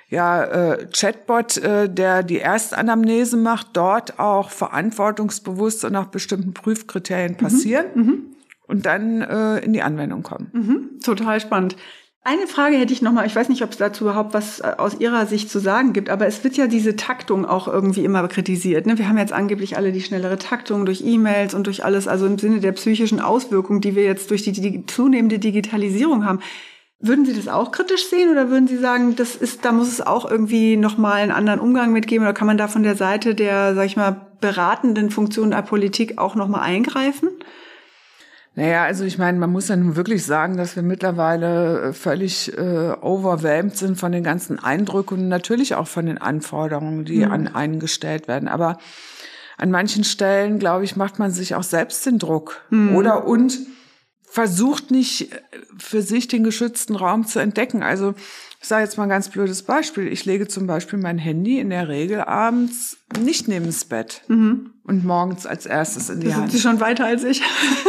ja, 0.10 0.44
äh, 0.44 0.88
Chatbot, 0.92 1.58
äh, 1.58 1.88
der 1.88 2.24
die 2.24 2.40
Erstanamnese 2.40 3.38
macht, 3.38 3.68
dort 3.74 4.20
auch 4.20 4.50
verantwortungsbewusst 4.50 5.86
und 5.86 5.94
nach 5.94 6.08
bestimmten 6.08 6.54
Prüfkriterien 6.54 7.36
passieren 7.36 7.86
mhm, 7.94 8.04
mhm. 8.04 8.26
und 8.68 8.86
dann 8.86 9.22
äh, 9.22 9.60
in 9.60 9.74
die 9.74 9.84
Anwendung 9.84 10.24
kommen. 10.24 10.50
Mhm, 10.52 11.00
total 11.04 11.40
spannend. 11.40 11.76
Eine 12.22 12.48
Frage 12.48 12.76
hätte 12.76 12.92
ich 12.92 13.02
nochmal, 13.02 13.26
ich 13.28 13.36
weiß 13.36 13.48
nicht, 13.48 13.64
ob 13.64 13.72
es 13.72 13.78
dazu 13.78 14.04
überhaupt 14.04 14.34
was 14.34 14.60
äh, 14.60 14.74
aus 14.78 15.00
Ihrer 15.00 15.26
Sicht 15.26 15.50
zu 15.50 15.60
sagen 15.60 15.94
gibt, 15.94 16.10
aber 16.10 16.28
es 16.28 16.44
wird 16.44 16.58
ja 16.58 16.68
diese 16.68 16.98
Taktung 16.98 17.46
auch 17.46 17.68
irgendwie 17.68 18.04
immer 18.04 18.28
kritisiert. 18.28 18.86
Ne? 18.86 18.98
Wir 18.98 19.08
haben 19.08 19.18
jetzt 19.18 19.32
angeblich 19.32 19.78
alle 19.78 19.94
die 19.94 20.02
schnellere 20.02 20.38
Taktung 20.38 20.86
durch 20.86 21.02
E-Mails 21.02 21.54
und 21.54 21.66
durch 21.66 21.86
alles, 21.86 22.10
also 22.10 22.26
im 22.26 22.38
Sinne 22.38 22.60
der 22.60 22.74
psychischen 22.74 23.22
Auswirkungen, 23.22 23.80
die 23.80 23.96
wir 23.96 24.04
jetzt 24.04 24.30
durch 24.32 24.44
die, 24.44 24.52
die 24.52 24.86
zunehmende 24.86 25.40
Digitalisierung 25.40 26.26
haben. 26.26 26.42
Würden 27.00 27.26
Sie 27.26 27.34
das 27.34 27.48
auch 27.48 27.72
kritisch 27.72 28.10
sehen 28.10 28.30
oder 28.30 28.50
würden 28.50 28.68
Sie 28.68 28.78
sagen, 28.78 29.16
das 29.16 29.38
ist, 29.38 29.64
da 29.64 29.72
muss 29.72 29.88
es 29.88 30.02
auch 30.02 30.30
irgendwie 30.30 30.76
nochmal 30.76 31.22
einen 31.22 31.32
anderen 31.32 31.62
Umgang 31.62 31.94
mitgeben 31.94 32.26
oder 32.26 32.34
kann 32.34 32.48
man 32.48 32.58
da 32.58 32.68
von 32.68 32.84
der 32.84 32.98
Seite 32.98 33.34
der, 33.34 33.74
sag 33.74 33.86
ich 33.86 33.96
mal, 33.96 34.28
beratenden 34.42 35.10
Funktion 35.10 35.52
der 35.52 35.62
Politik 35.62 36.18
auch 36.18 36.36
nochmal 36.36 36.62
eingreifen? 36.62 37.30
Naja, 38.60 38.84
also 38.84 39.06
ich 39.06 39.18
meine, 39.18 39.40
man 39.40 39.54
muss 39.54 39.70
ja 39.70 39.78
nun 39.78 39.96
wirklich 39.96 40.26
sagen, 40.26 40.58
dass 40.58 40.76
wir 40.76 40.84
mittlerweile 40.84 41.82
äh, 41.82 41.94
völlig 41.94 42.52
äh, 42.58 42.92
overwhelmed 43.00 43.78
sind 43.78 43.98
von 43.98 44.12
den 44.12 44.22
ganzen 44.22 44.60
Eindrücken 44.60 45.18
und 45.18 45.28
natürlich 45.30 45.76
auch 45.76 45.88
von 45.88 46.08
den 46.08 46.18
Anforderungen, 46.18 47.06
die 47.06 47.26
mhm. 47.26 47.32
an 47.32 47.48
einen 47.48 47.80
gestellt 47.80 48.28
werden. 48.28 48.50
Aber 48.50 48.78
an 49.58 49.72
manchen 49.72 50.04
Stellen, 50.04 50.60
glaube 50.60 50.84
ich, 50.84 50.98
macht 50.98 51.20
man 51.20 51.32
sich 51.32 51.56
auch 51.56 51.64
selbst 51.64 52.06
den 52.06 52.20
Druck. 52.20 52.62
Mhm. 52.70 52.98
Oder 52.98 53.26
und 53.26 53.58
versucht 54.30 54.92
nicht 54.92 55.32
äh, 55.32 55.38
für 55.78 56.02
sich 56.02 56.28
den 56.28 56.44
geschützten 56.44 56.98
Raum 56.98 57.26
zu 57.26 57.40
entdecken. 57.40 57.82
Also 57.82 58.14
ich 58.62 58.68
sage 58.68 58.84
jetzt 58.84 58.98
mal 58.98 59.04
ein 59.04 59.10
ganz 59.10 59.30
blödes 59.30 59.64
Beispiel. 59.64 60.08
Ich 60.08 60.26
lege 60.26 60.48
zum 60.48 60.68
Beispiel 60.68 61.00
mein 61.00 61.18
Handy 61.18 61.60
in 61.60 61.70
der 61.70 61.88
Regel 61.88 62.22
abends 62.22 62.98
nicht 63.22 63.48
neben 63.48 63.66
das 63.66 63.86
Bett 63.86 64.22
mhm. 64.28 64.74
und 64.84 65.06
morgens 65.06 65.46
als 65.46 65.66
erstes 65.66 66.10
in 66.10 66.20
die 66.20 66.28
da 66.28 66.36
Hand. 66.36 66.52
Sind 66.52 66.58
Sie 66.58 66.64
schon 66.68 66.80
weiter 66.82 67.06
als 67.06 67.24
ich? 67.24 67.42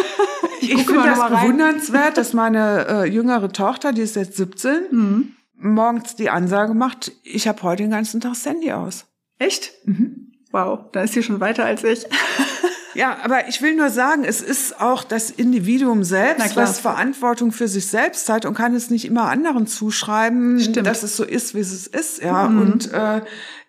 ich, 0.60 0.72
ich 0.72 0.86
finde 0.86 1.02
das 1.02 1.28
bewundernswert, 1.28 2.16
dass 2.16 2.34
meine 2.34 2.86
äh, 2.88 3.04
jüngere 3.04 3.52
Tochter, 3.52 3.92
die 3.92 4.02
ist 4.02 4.14
jetzt 4.14 4.36
17, 4.36 4.82
mhm. 4.92 5.32
morgens 5.56 6.14
die 6.14 6.30
Ansage 6.30 6.74
macht, 6.74 7.10
ich 7.24 7.48
habe 7.48 7.62
heute 7.64 7.82
den 7.82 7.90
ganzen 7.90 8.20
Tag 8.20 8.34
das 8.34 8.46
Handy 8.46 8.70
aus. 8.70 9.06
Echt? 9.38 9.72
Mhm. 9.86 10.34
Wow, 10.52 10.90
da 10.92 11.02
ist 11.02 11.14
sie 11.14 11.22
schon 11.24 11.40
weiter 11.40 11.64
als 11.64 11.82
ich. 11.82 12.04
Ja, 12.94 13.18
aber 13.22 13.48
ich 13.48 13.62
will 13.62 13.76
nur 13.76 13.90
sagen, 13.90 14.24
es 14.24 14.40
ist 14.40 14.80
auch 14.80 15.04
das 15.04 15.30
Individuum 15.30 16.02
selbst, 16.04 16.56
was 16.56 16.80
Verantwortung 16.80 17.52
für 17.52 17.68
sich 17.68 17.86
selbst 17.86 18.28
hat 18.28 18.44
und 18.44 18.54
kann 18.54 18.74
es 18.74 18.90
nicht 18.90 19.04
immer 19.04 19.28
anderen 19.28 19.66
zuschreiben, 19.66 20.60
Stimmt. 20.60 20.86
dass 20.86 21.02
es 21.02 21.16
so 21.16 21.24
ist, 21.24 21.54
wie 21.54 21.60
es 21.60 21.86
ist. 21.86 22.22
Ja, 22.22 22.48
mhm. 22.48 22.60
und 22.60 22.92
äh, 22.92 23.22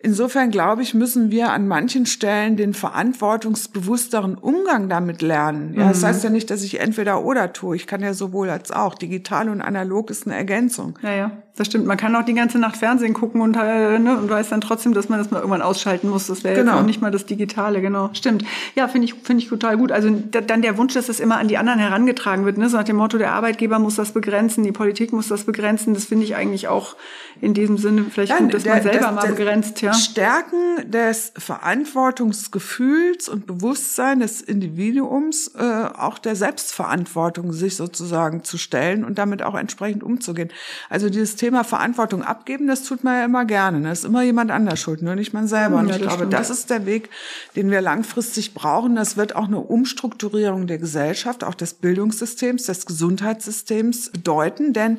Insofern 0.04 0.50
glaube 0.50 0.82
ich, 0.82 0.94
müssen 0.94 1.30
wir 1.30 1.52
an 1.52 1.68
manchen 1.68 2.06
Stellen 2.06 2.56
den 2.56 2.74
verantwortungsbewussteren 2.74 4.34
Umgang 4.34 4.88
damit 4.88 5.22
lernen. 5.22 5.74
Ja, 5.74 5.84
mhm. 5.84 5.88
das 5.90 6.02
heißt 6.02 6.24
ja 6.24 6.30
nicht, 6.30 6.50
dass 6.50 6.64
ich 6.64 6.80
entweder 6.80 7.22
oder 7.22 7.52
tue. 7.52 7.76
Ich 7.76 7.86
kann 7.86 8.00
ja 8.00 8.12
sowohl 8.12 8.50
als 8.50 8.72
auch. 8.72 8.96
Digital 8.96 9.48
und 9.48 9.60
analog 9.60 10.10
ist 10.10 10.26
eine 10.26 10.34
Ergänzung. 10.34 10.98
Ja, 11.02 11.12
ja, 11.14 11.30
das 11.56 11.68
stimmt. 11.68 11.86
Man 11.86 11.96
kann 11.96 12.16
auch 12.16 12.24
die 12.24 12.34
ganze 12.34 12.58
Nacht 12.58 12.78
Fernsehen 12.78 13.14
gucken 13.14 13.40
und, 13.42 13.54
äh, 13.54 14.00
ne, 14.00 14.18
und 14.18 14.28
weiß 14.28 14.48
dann 14.48 14.60
trotzdem, 14.60 14.92
dass 14.92 15.08
man 15.08 15.20
das 15.20 15.30
mal 15.30 15.38
irgendwann 15.38 15.62
ausschalten 15.62 16.08
muss. 16.08 16.26
Das 16.26 16.42
wäre 16.42 16.56
genau. 16.56 16.72
jetzt 16.72 16.80
auch 16.80 16.86
nicht 16.86 17.00
mal 17.00 17.12
das 17.12 17.26
Digitale, 17.26 17.80
genau. 17.80 18.10
Stimmt. 18.12 18.44
Ja, 18.74 18.88
finde 18.88 19.04
ich, 19.04 19.14
finde 19.14 19.44
ich 19.44 19.50
total 19.50 19.76
gut. 19.76 19.92
Also 19.92 20.10
dann 20.10 20.62
der 20.62 20.78
Wunsch, 20.78 20.94
dass 20.94 21.10
es 21.10 21.20
immer 21.20 21.36
an 21.36 21.46
die 21.46 21.58
anderen 21.58 21.78
herangetragen 21.78 22.44
wird, 22.44 22.58
ne? 22.58 22.68
so 22.68 22.76
nach 22.76 22.84
dem 22.84 22.96
Motto, 22.96 23.18
der 23.18 23.32
Arbeitgeber 23.34 23.78
muss 23.78 23.94
das 23.94 24.10
begrenzen, 24.10 24.64
die 24.64 24.72
Politik 24.72 25.12
muss 25.12 25.28
das 25.28 25.44
begrenzen. 25.44 25.94
Das 25.94 26.06
finde 26.06 26.24
ich 26.24 26.34
eigentlich 26.34 26.66
auch 26.66 26.96
in 27.40 27.54
diesem 27.54 27.78
Sinne 27.78 28.06
vielleicht 28.10 28.32
Nein, 28.32 28.44
gut, 28.44 28.54
dass 28.54 28.64
der, 28.64 28.74
man 28.74 28.82
selber 28.82 28.98
das, 28.98 29.14
mal 29.14 29.28
begrenzt, 29.28 29.80
ja. 29.82 29.91
Stärken 29.94 30.90
des 30.90 31.32
Verantwortungsgefühls 31.36 33.28
und 33.28 33.46
Bewusstsein 33.46 34.20
des 34.20 34.40
Individuums, 34.40 35.52
äh, 35.56 35.84
auch 35.96 36.18
der 36.18 36.36
Selbstverantwortung 36.36 37.52
sich 37.52 37.76
sozusagen 37.76 38.44
zu 38.44 38.58
stellen 38.58 39.04
und 39.04 39.18
damit 39.18 39.42
auch 39.42 39.54
entsprechend 39.54 40.02
umzugehen. 40.02 40.50
Also 40.90 41.08
dieses 41.08 41.36
Thema 41.36 41.64
Verantwortung 41.64 42.22
abgeben, 42.22 42.66
das 42.66 42.84
tut 42.84 43.04
man 43.04 43.18
ja 43.18 43.24
immer 43.24 43.44
gerne. 43.44 43.80
Ne? 43.80 43.92
ist 43.92 44.04
immer 44.04 44.22
jemand 44.22 44.50
anders 44.50 44.80
schuld, 44.80 45.02
nur 45.02 45.14
nicht 45.14 45.32
man 45.32 45.46
selber. 45.46 45.78
Und 45.78 45.88
ja, 45.88 45.96
ich 45.96 46.02
glaube, 46.02 46.26
das 46.26 46.50
ist 46.50 46.70
der 46.70 46.86
Weg, 46.86 47.10
den 47.56 47.70
wir 47.70 47.80
langfristig 47.80 48.54
brauchen. 48.54 48.96
Das 48.96 49.16
wird 49.16 49.36
auch 49.36 49.46
eine 49.46 49.60
Umstrukturierung 49.60 50.66
der 50.66 50.78
Gesellschaft, 50.78 51.44
auch 51.44 51.54
des 51.54 51.74
Bildungssystems, 51.74 52.64
des 52.64 52.86
Gesundheitssystems 52.86 54.10
bedeuten. 54.10 54.72
Denn 54.72 54.98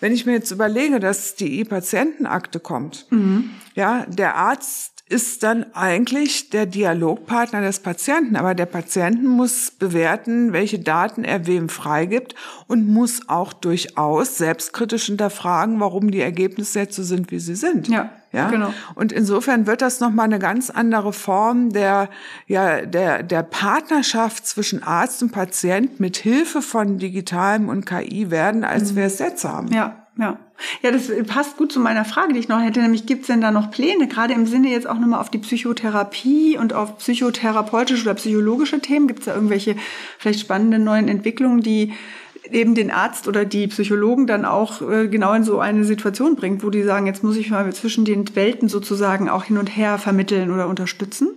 wenn 0.00 0.12
ich 0.12 0.26
mir 0.26 0.32
jetzt 0.32 0.50
überlege, 0.50 1.00
dass 1.00 1.34
die 1.34 1.60
E-Patientenakte 1.60 2.60
kommt, 2.60 3.06
mhm. 3.10 3.50
Ja, 3.74 4.06
der 4.08 4.36
Arzt 4.36 4.94
ist 5.06 5.42
dann 5.42 5.66
eigentlich 5.74 6.48
der 6.48 6.64
Dialogpartner 6.64 7.60
des 7.60 7.80
Patienten. 7.80 8.36
Aber 8.36 8.54
der 8.54 8.66
Patienten 8.66 9.26
muss 9.26 9.70
bewerten, 9.70 10.52
welche 10.54 10.78
Daten 10.78 11.24
er 11.24 11.46
wem 11.46 11.68
freigibt 11.68 12.34
und 12.68 12.88
muss 12.88 13.28
auch 13.28 13.52
durchaus 13.52 14.38
selbstkritisch 14.38 15.06
hinterfragen, 15.06 15.78
warum 15.78 16.10
die 16.10 16.22
Ergebnisse 16.22 16.80
jetzt 16.80 16.96
so 16.96 17.02
sind, 17.02 17.30
wie 17.30 17.38
sie 17.38 17.54
sind. 17.54 17.88
Ja. 17.88 18.10
Ja, 18.32 18.50
genau. 18.50 18.74
Und 18.96 19.12
insofern 19.12 19.68
wird 19.68 19.80
das 19.80 20.00
nochmal 20.00 20.24
eine 20.24 20.40
ganz 20.40 20.68
andere 20.68 21.12
Form 21.12 21.72
der, 21.72 22.08
ja, 22.48 22.84
der, 22.84 23.22
der 23.22 23.44
Partnerschaft 23.44 24.44
zwischen 24.44 24.82
Arzt 24.82 25.22
und 25.22 25.30
Patient 25.30 26.00
mit 26.00 26.16
Hilfe 26.16 26.60
von 26.60 26.98
Digitalem 26.98 27.68
und 27.68 27.86
KI 27.86 28.32
werden, 28.32 28.64
als 28.64 28.90
mhm. 28.90 28.96
wir 28.96 29.04
es 29.04 29.20
jetzt 29.20 29.44
haben. 29.44 29.68
Ja, 29.68 30.03
ja. 30.18 30.38
Ja, 30.82 30.90
das 30.92 31.10
passt 31.26 31.56
gut 31.56 31.72
zu 31.72 31.80
meiner 31.80 32.04
Frage, 32.04 32.32
die 32.32 32.38
ich 32.38 32.48
noch 32.48 32.60
hätte, 32.60 32.80
nämlich 32.80 33.06
gibt 33.06 33.22
es 33.22 33.26
denn 33.26 33.40
da 33.40 33.50
noch 33.50 33.70
Pläne, 33.70 34.06
gerade 34.06 34.34
im 34.34 34.46
Sinne 34.46 34.70
jetzt 34.70 34.86
auch 34.86 34.98
nochmal 34.98 35.20
auf 35.20 35.30
die 35.30 35.38
Psychotherapie 35.38 36.56
und 36.56 36.72
auf 36.72 36.98
psychotherapeutische 36.98 38.02
oder 38.04 38.14
psychologische 38.14 38.80
Themen? 38.80 39.08
Gibt 39.08 39.20
es 39.20 39.26
da 39.26 39.34
irgendwelche 39.34 39.76
vielleicht 40.18 40.40
spannenden 40.40 40.84
neuen 40.84 41.08
Entwicklungen, 41.08 41.60
die 41.60 41.92
eben 42.50 42.74
den 42.74 42.90
Arzt 42.90 43.26
oder 43.26 43.44
die 43.44 43.66
Psychologen 43.68 44.26
dann 44.26 44.44
auch 44.44 44.82
äh, 44.82 45.08
genau 45.08 45.32
in 45.32 45.44
so 45.44 45.58
eine 45.58 45.84
Situation 45.84 46.36
bringt, 46.36 46.62
wo 46.62 46.70
die 46.70 46.82
sagen, 46.82 47.06
jetzt 47.06 47.24
muss 47.24 47.36
ich 47.36 47.50
mal 47.50 47.72
zwischen 47.72 48.04
den 48.04 48.36
Welten 48.36 48.68
sozusagen 48.68 49.28
auch 49.28 49.44
hin 49.44 49.58
und 49.58 49.68
her 49.68 49.98
vermitteln 49.98 50.50
oder 50.50 50.68
unterstützen? 50.68 51.28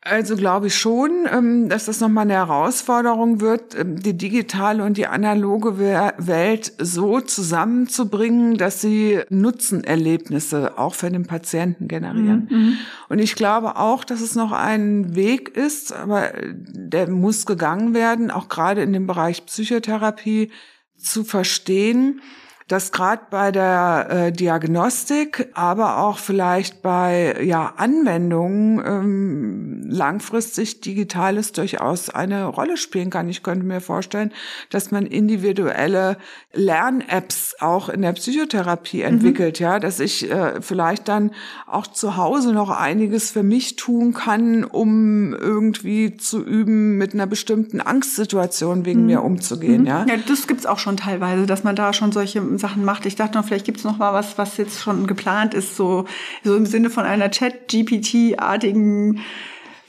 Also 0.00 0.36
glaube 0.36 0.68
ich 0.68 0.76
schon, 0.76 1.26
ähm, 1.30 1.68
dass 1.68 1.86
das 1.86 2.00
nochmal 2.00 2.22
eine 2.22 2.34
Herausforderung 2.34 3.40
wird, 3.40 3.74
ähm, 3.74 4.00
die 4.00 4.16
digitale 4.16 4.84
und 4.84 4.96
die 4.96 5.08
analoge 5.08 5.76
Welt 5.78 6.72
so 6.78 7.20
zusammenzubringen, 7.20 8.56
dass 8.56 8.80
sie 8.80 9.20
Nutzenerlebnisse 9.28 10.78
auch 10.78 10.94
für 10.94 11.10
den 11.10 11.26
Patienten 11.26 11.88
generieren. 11.88 12.48
Mhm, 12.48 12.56
mhm. 12.56 12.78
Und 13.08 13.18
ich 13.18 13.34
glaube 13.34 13.76
auch, 13.76 14.04
dass 14.04 14.20
es 14.20 14.36
noch 14.36 14.52
ein 14.52 15.16
Weg 15.16 15.56
ist, 15.56 15.92
aber 15.92 16.32
der 16.44 17.10
muss 17.10 17.44
gegangen 17.44 17.92
werden, 17.92 18.30
auch 18.30 18.48
gerade 18.48 18.82
in 18.82 18.92
dem 18.92 19.08
Bereich 19.08 19.46
Psychotherapie 19.46 20.52
zu 20.96 21.24
verstehen, 21.24 22.20
dass 22.68 22.92
gerade 22.92 23.22
bei 23.30 23.50
der 23.50 24.06
äh, 24.10 24.32
Diagnostik, 24.32 25.48
aber 25.54 25.98
auch 25.98 26.18
vielleicht 26.18 26.82
bei 26.82 27.42
ja, 27.42 27.72
Anwendungen 27.76 28.82
ähm, 28.84 29.82
langfristig 29.88 30.82
Digitales 30.82 31.52
durchaus 31.52 32.10
eine 32.10 32.44
Rolle 32.44 32.76
spielen 32.76 33.08
kann. 33.08 33.28
Ich 33.30 33.42
könnte 33.42 33.64
mir 33.64 33.80
vorstellen, 33.80 34.32
dass 34.68 34.90
man 34.90 35.06
individuelle 35.06 36.18
Lern-Apps 36.52 37.56
auch 37.60 37.88
in 37.88 38.02
der 38.02 38.12
Psychotherapie 38.12 38.98
mhm. 38.98 39.14
entwickelt, 39.14 39.60
mhm. 39.60 39.64
ja, 39.64 39.78
dass 39.80 39.98
ich 39.98 40.30
äh, 40.30 40.60
vielleicht 40.60 41.08
dann 41.08 41.30
auch 41.66 41.86
zu 41.86 42.18
Hause 42.18 42.52
noch 42.52 42.70
einiges 42.70 43.30
für 43.30 43.42
mich 43.42 43.76
tun 43.76 44.12
kann, 44.12 44.64
um 44.64 45.32
irgendwie 45.32 46.18
zu 46.18 46.44
üben, 46.44 46.98
mit 46.98 47.14
einer 47.14 47.26
bestimmten 47.26 47.80
Angstsituation 47.80 48.84
wegen 48.84 49.00
mhm. 49.00 49.06
mir 49.06 49.22
umzugehen, 49.22 49.82
mhm. 49.82 49.86
ja. 49.86 50.06
Ja, 50.06 50.16
das 50.28 50.46
gibt's 50.46 50.66
auch 50.66 50.78
schon 50.78 50.98
teilweise, 50.98 51.46
dass 51.46 51.64
man 51.64 51.74
da 51.74 51.94
schon 51.94 52.12
solche 52.12 52.57
Sachen 52.58 52.84
macht. 52.84 53.06
Ich 53.06 53.16
dachte 53.16 53.38
noch, 53.38 53.44
vielleicht 53.44 53.64
gibt's 53.64 53.84
noch 53.84 53.98
mal 53.98 54.12
was, 54.12 54.38
was 54.38 54.56
jetzt 54.56 54.80
schon 54.80 55.06
geplant 55.06 55.54
ist, 55.54 55.76
so, 55.76 56.06
so 56.44 56.56
im 56.56 56.66
Sinne 56.66 56.90
von 56.90 57.04
einer 57.04 57.30
Chat-GPT-artigen 57.30 59.20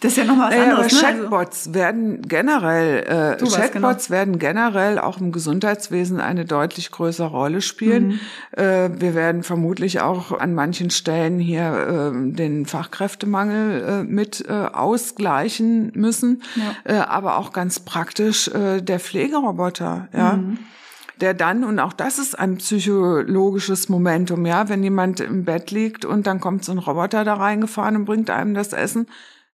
das 0.01 0.13
ist 0.13 0.17
ja 0.17 0.23
nochmal 0.23 0.49
was 0.49 0.57
naja, 0.57 0.71
anderes. 0.71 0.93
Ne? 0.93 0.99
Chatbots 0.99 1.73
werden 1.73 2.21
generell, 2.21 2.99
äh, 2.99 3.45
Chatbots 3.45 4.07
genau. 4.07 4.17
werden 4.17 4.39
generell 4.39 4.97
auch 4.97 5.19
im 5.19 5.31
Gesundheitswesen 5.31 6.21
eine 6.21 6.45
deutlich 6.45 6.91
größere 6.91 7.27
Rolle 7.27 7.61
spielen. 7.61 8.07
Mhm. 8.07 8.19
Äh, 8.51 8.89
wir 9.01 9.13
werden 9.13 9.43
vermutlich 9.43 9.99
auch 9.99 10.31
an 10.31 10.53
manchen 10.53 10.89
Stellen 10.89 11.39
hier 11.39 12.13
äh, 12.13 12.31
den 12.31 12.65
Fachkräftemangel 12.65 13.81
äh, 13.81 14.03
mit 14.03 14.45
äh, 14.47 14.53
ausgleichen 14.53 15.91
müssen, 15.95 16.43
ja. 16.55 16.93
äh, 16.93 16.99
aber 16.99 17.37
auch 17.37 17.51
ganz 17.51 17.81
praktisch 17.81 18.47
äh, 18.47 18.81
der 18.81 18.99
Pflegeroboter. 18.99 20.07
Ja. 20.13 20.33
Mhm 20.33 20.59
der 21.21 21.33
dann, 21.33 21.63
und 21.63 21.79
auch 21.79 21.93
das 21.93 22.19
ist 22.19 22.37
ein 22.37 22.57
psychologisches 22.57 23.89
Momentum, 23.89 24.45
ja, 24.45 24.69
wenn 24.69 24.83
jemand 24.83 25.19
im 25.19 25.45
Bett 25.45 25.71
liegt 25.71 26.05
und 26.05 26.27
dann 26.27 26.39
kommt 26.39 26.63
so 26.63 26.71
ein 26.71 26.77
Roboter 26.77 27.23
da 27.23 27.35
reingefahren 27.35 27.95
und 27.95 28.05
bringt 28.05 28.29
einem 28.29 28.53
das 28.53 28.73
Essen, 28.73 29.07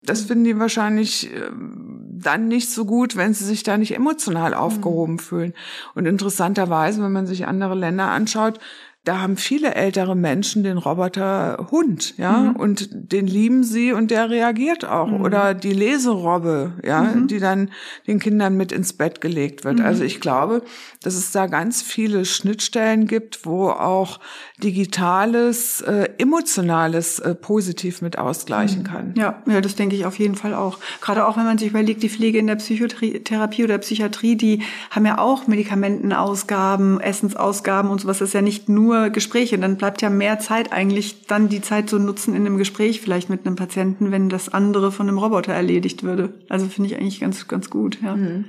das 0.03 0.22
finden 0.22 0.44
die 0.44 0.59
wahrscheinlich 0.59 1.31
ähm, 1.35 2.05
dann 2.12 2.48
nicht 2.48 2.70
so 2.70 2.85
gut, 2.85 3.16
wenn 3.16 3.33
sie 3.33 3.44
sich 3.44 3.62
da 3.62 3.79
nicht 3.79 3.94
emotional 3.94 4.55
aufgehoben 4.55 5.14
mhm. 5.14 5.18
fühlen. 5.18 5.55
Und 5.94 6.07
interessanterweise, 6.07 7.03
wenn 7.03 7.12
man 7.12 7.27
sich 7.27 7.46
andere 7.46 7.74
Länder 7.74 8.11
anschaut, 8.11 8.61
da 9.05 9.21
haben 9.21 9.37
viele 9.37 9.75
ältere 9.75 10.17
Menschen 10.17 10.64
den 10.64 10.79
Roboter 10.79 11.69
Hund, 11.71 12.17
ja, 12.17 12.38
mhm. 12.38 12.57
und 12.57 12.88
den 12.93 13.27
lieben 13.27 13.62
sie 13.62 13.93
und 13.93 14.11
der 14.11 14.31
reagiert 14.31 14.87
auch. 14.87 15.09
Mhm. 15.09 15.21
Oder 15.21 15.53
die 15.53 15.75
Leserobbe, 15.75 16.73
ja, 16.83 17.03
mhm. 17.03 17.29
die 17.29 17.38
dann 17.38 17.71
den 18.07 18.19
Kindern 18.19 18.57
mit 18.57 18.73
ins 18.73 18.95
Bett 18.95 19.21
gelegt 19.21 19.64
wird. 19.64 19.83
Also 19.83 20.01
mhm. 20.01 20.07
ich 20.07 20.21
glaube, 20.23 20.62
dass 21.03 21.17
es 21.17 21.33
da 21.33 21.49
ganz 21.49 21.83
viele 21.83 22.25
Schnittstellen 22.25 23.07
gibt, 23.07 23.45
wo 23.45 23.69
auch 23.69 24.21
Digitales, 24.62 25.83
äh, 25.83 26.09
Emotionales 26.17 27.19
äh, 27.19 27.35
positiv 27.35 28.01
mit 28.01 28.19
ausgleichen 28.19 28.81
mhm. 28.81 28.87
kann. 28.87 29.14
Ja, 29.19 29.43
ja, 29.47 29.61
das 29.61 29.75
denke 29.75 29.97
ich 29.97 30.07
auf 30.07 30.19
jeden 30.19 30.35
Fall 30.35 30.55
auch. 30.55 30.79
Gerade 31.03 31.27
auch, 31.27 31.37
wenn 31.37 31.45
man 31.45 31.59
sich 31.59 31.69
überlegt, 31.69 32.03
die 32.03 32.09
Pflege 32.09 32.38
in 32.38 32.47
der 32.47 32.57
Psychotherapie 32.57 33.64
oder 33.64 33.77
Psychiatrie, 33.77 34.37
die 34.37 34.62
haben 34.90 35.05
ja 35.05 35.19
auch 35.19 35.47
Medikamentenausgaben, 35.47 37.01
Essensausgaben 37.01 37.90
und 37.90 38.01
sowas. 38.01 38.21
Das 38.21 38.29
ist 38.29 38.35
ja 38.35 38.40
nicht 38.40 38.71
nur 38.71 38.93
Gespräche. 39.11 39.59
Dann 39.59 39.76
bleibt 39.76 40.02
ja 40.02 40.11
mehr 40.11 40.38
Zeit 40.38 40.72
eigentlich, 40.72 41.26
dann 41.26 41.48
die 41.48 41.61
Zeit 41.61 41.88
zu 41.88 41.98
nutzen 41.98 42.35
in 42.35 42.46
einem 42.46 42.59
Gespräch 42.59 43.00
vielleicht 43.00 43.30
mit 43.30 43.46
einem 43.46 43.57
Patienten, 43.57 44.11
wenn 44.11 44.28
das 44.28 44.48
andere 44.48 44.92
von 44.92 45.09
einem 45.09 45.18
Roboter 45.18 45.52
erledigt 45.52 46.02
würde. 46.02 46.35
Also 46.48 46.66
finde 46.68 46.90
ich 46.90 46.96
eigentlich 46.96 47.20
ganz, 47.20 47.48
ganz 47.48 47.70
gut, 47.70 47.98
ja. 48.02 48.16
Mhm. 48.16 48.46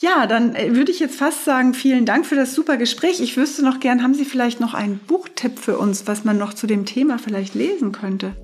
Ja, 0.00 0.26
dann 0.26 0.54
äh, 0.54 0.74
würde 0.74 0.90
ich 0.90 0.98
jetzt 0.98 1.16
fast 1.16 1.44
sagen, 1.44 1.72
vielen 1.72 2.04
Dank 2.04 2.26
für 2.26 2.34
das 2.34 2.54
super 2.54 2.76
Gespräch. 2.76 3.20
Ich 3.20 3.36
wüsste 3.36 3.64
noch 3.64 3.80
gern, 3.80 4.02
haben 4.02 4.14
Sie 4.14 4.24
vielleicht 4.24 4.60
noch 4.60 4.74
einen 4.74 4.98
Buchtipp 4.98 5.58
für 5.58 5.78
uns, 5.78 6.06
was 6.06 6.24
man 6.24 6.36
noch 6.36 6.52
zu 6.52 6.66
dem 6.66 6.84
Thema 6.84 7.18
vielleicht 7.18 7.54
lesen 7.54 7.92
könnte? 7.92 8.34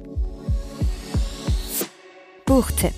Buchtipp. 2.46 2.94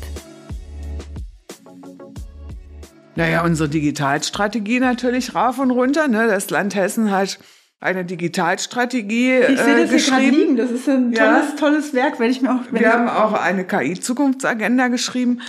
Naja, 3.14 3.44
unsere 3.44 3.68
Digitalstrategie 3.68 4.80
natürlich 4.80 5.34
rauf 5.34 5.58
und 5.58 5.70
runter. 5.70 6.08
Ne? 6.08 6.26
Das 6.26 6.48
Land 6.50 6.74
Hessen 6.74 7.10
hat 7.10 7.38
eine 7.82 8.04
Digitalstrategie 8.04 9.38
ich 9.40 9.58
sehe 9.58 9.76
das 9.76 9.90
äh, 9.90 9.94
geschrieben. 9.94 10.36
Liegen. 10.36 10.56
Das 10.56 10.70
ist 10.70 10.88
ein 10.88 11.12
tolles, 11.12 11.48
ja. 11.50 11.56
tolles 11.58 11.94
Werk, 11.94 12.20
werde 12.20 12.32
ich 12.32 12.40
mir 12.40 12.54
auch. 12.54 12.60
Wir 12.70 12.92
haben 12.92 13.08
auch 13.08 13.32
eine 13.32 13.64
KI-Zukunftsagenda 13.64 14.88
geschrieben. 14.88 15.40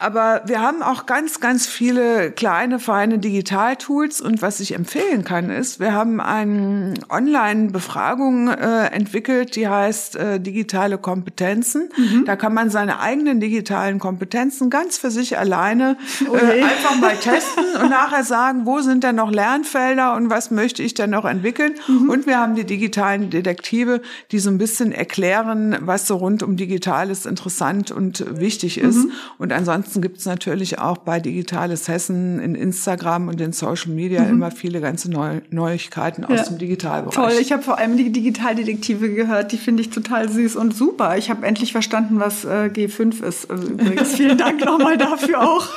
Aber 0.00 0.42
wir 0.46 0.62
haben 0.62 0.80
auch 0.80 1.06
ganz, 1.06 1.40
ganz 1.40 1.66
viele 1.66 2.30
kleine, 2.30 2.78
feine 2.78 3.18
Digitaltools. 3.18 4.20
Und 4.20 4.42
was 4.42 4.60
ich 4.60 4.76
empfehlen 4.76 5.24
kann, 5.24 5.50
ist, 5.50 5.80
wir 5.80 5.92
haben 5.92 6.20
eine 6.20 6.94
Online-Befragung 7.10 8.46
äh, 8.46 8.86
entwickelt, 8.92 9.56
die 9.56 9.66
heißt 9.66 10.14
äh, 10.14 10.38
digitale 10.38 10.98
Kompetenzen. 10.98 11.88
Mhm. 11.96 12.24
Da 12.26 12.36
kann 12.36 12.54
man 12.54 12.70
seine 12.70 13.00
eigenen 13.00 13.40
digitalen 13.40 13.98
Kompetenzen 13.98 14.70
ganz 14.70 14.98
für 14.98 15.10
sich 15.10 15.36
alleine 15.36 15.96
äh, 16.20 16.28
okay. 16.28 16.62
einfach 16.62 16.96
mal 17.00 17.16
testen 17.16 17.64
und 17.82 17.90
nachher 17.90 18.22
sagen, 18.22 18.66
wo 18.66 18.78
sind 18.78 19.02
denn 19.02 19.16
noch 19.16 19.32
Lernfelder 19.32 20.14
und 20.14 20.30
was 20.30 20.52
möchte 20.52 20.80
ich 20.84 20.94
denn 20.94 21.10
noch 21.10 21.24
entwickeln. 21.24 21.74
Mhm. 21.88 22.08
Und 22.08 22.26
wir 22.26 22.38
haben 22.38 22.54
die 22.54 22.64
digitalen 22.64 23.30
Detektive, 23.30 24.00
die 24.30 24.38
so 24.38 24.48
ein 24.48 24.58
bisschen 24.58 24.92
erklären, 24.92 25.76
was 25.80 26.06
so 26.06 26.18
rund 26.18 26.44
um 26.44 26.56
Digitales 26.56 27.26
interessant 27.26 27.90
und 27.90 28.38
wichtig 28.38 28.78
ist. 28.78 28.98
Mhm. 28.98 29.12
Und 29.38 29.52
ansonsten 29.52 29.87
Ansonsten 29.88 30.02
gibt 30.02 30.18
es 30.18 30.26
natürlich 30.26 30.78
auch 30.78 30.98
bei 30.98 31.18
Digitales 31.18 31.88
Hessen 31.88 32.40
in 32.40 32.54
Instagram 32.54 33.28
und 33.28 33.40
in 33.40 33.54
Social 33.54 33.90
Media 33.90 34.22
mhm. 34.22 34.28
immer 34.28 34.50
viele 34.50 34.82
ganze 34.82 35.10
Neu 35.10 35.40
Neuigkeiten 35.48 36.26
aus 36.26 36.36
ja. 36.36 36.42
dem 36.42 36.58
Digitalbereich. 36.58 37.14
Toll, 37.14 37.32
ich 37.40 37.52
habe 37.52 37.62
vor 37.62 37.78
allem 37.78 37.96
die 37.96 38.12
Digitaldetektive 38.12 39.14
gehört, 39.14 39.52
die 39.52 39.56
finde 39.56 39.80
ich 39.80 39.88
total 39.88 40.28
süß 40.28 40.56
und 40.56 40.74
super. 40.74 41.16
Ich 41.16 41.30
habe 41.30 41.46
endlich 41.46 41.72
verstanden, 41.72 42.20
was 42.20 42.44
äh, 42.44 42.70
G5 42.70 43.24
ist. 43.24 43.50
Also 43.50 43.66
übrigens 43.66 44.12
vielen 44.14 44.36
Dank 44.36 44.62
nochmal 44.62 44.98
dafür 44.98 45.40
auch. 45.40 45.68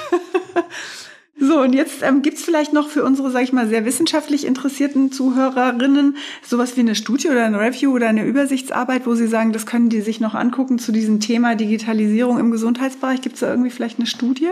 So, 1.39 1.62
und 1.62 1.74
jetzt 1.74 2.04
ähm, 2.04 2.22
gibt 2.22 2.38
es 2.38 2.44
vielleicht 2.44 2.74
noch 2.74 2.89
für 2.89 3.04
unsere, 3.04 3.32
sag 3.32 3.44
ich 3.44 3.54
mal, 3.54 3.67
sehr 3.67 3.86
wissenschaftlich 3.86 4.46
interessierten 4.46 5.12
Zuhörerinnen 5.12 6.17
sowas 6.46 6.76
wie 6.78 6.82
eine 6.82 6.94
Studie 6.94 7.30
oder 7.30 7.46
ein 7.46 7.56
Review 7.56 7.94
oder 7.94 8.10
eine 8.10 8.26
Übersichtsarbeit, 8.26 9.08
wo 9.08 9.15
Sie 9.15 9.28
sagen, 9.28 9.54
das 9.54 9.65
können 9.65 9.89
die 9.89 10.02
sich 10.02 10.20
noch 10.20 10.36
angucken 10.36 10.78
zu 10.78 10.91
diesem 10.91 11.20
Thema 11.20 11.56
Digitalisierung 11.56 12.38
im 12.38 12.52
Gesundheitsbereich. 12.52 13.22
Gibt 13.22 13.36
es 13.36 13.39
da 13.39 13.50
irgendwie 13.50 13.72
vielleicht 13.72 13.98
eine 13.98 14.08
Studie? 14.08 14.50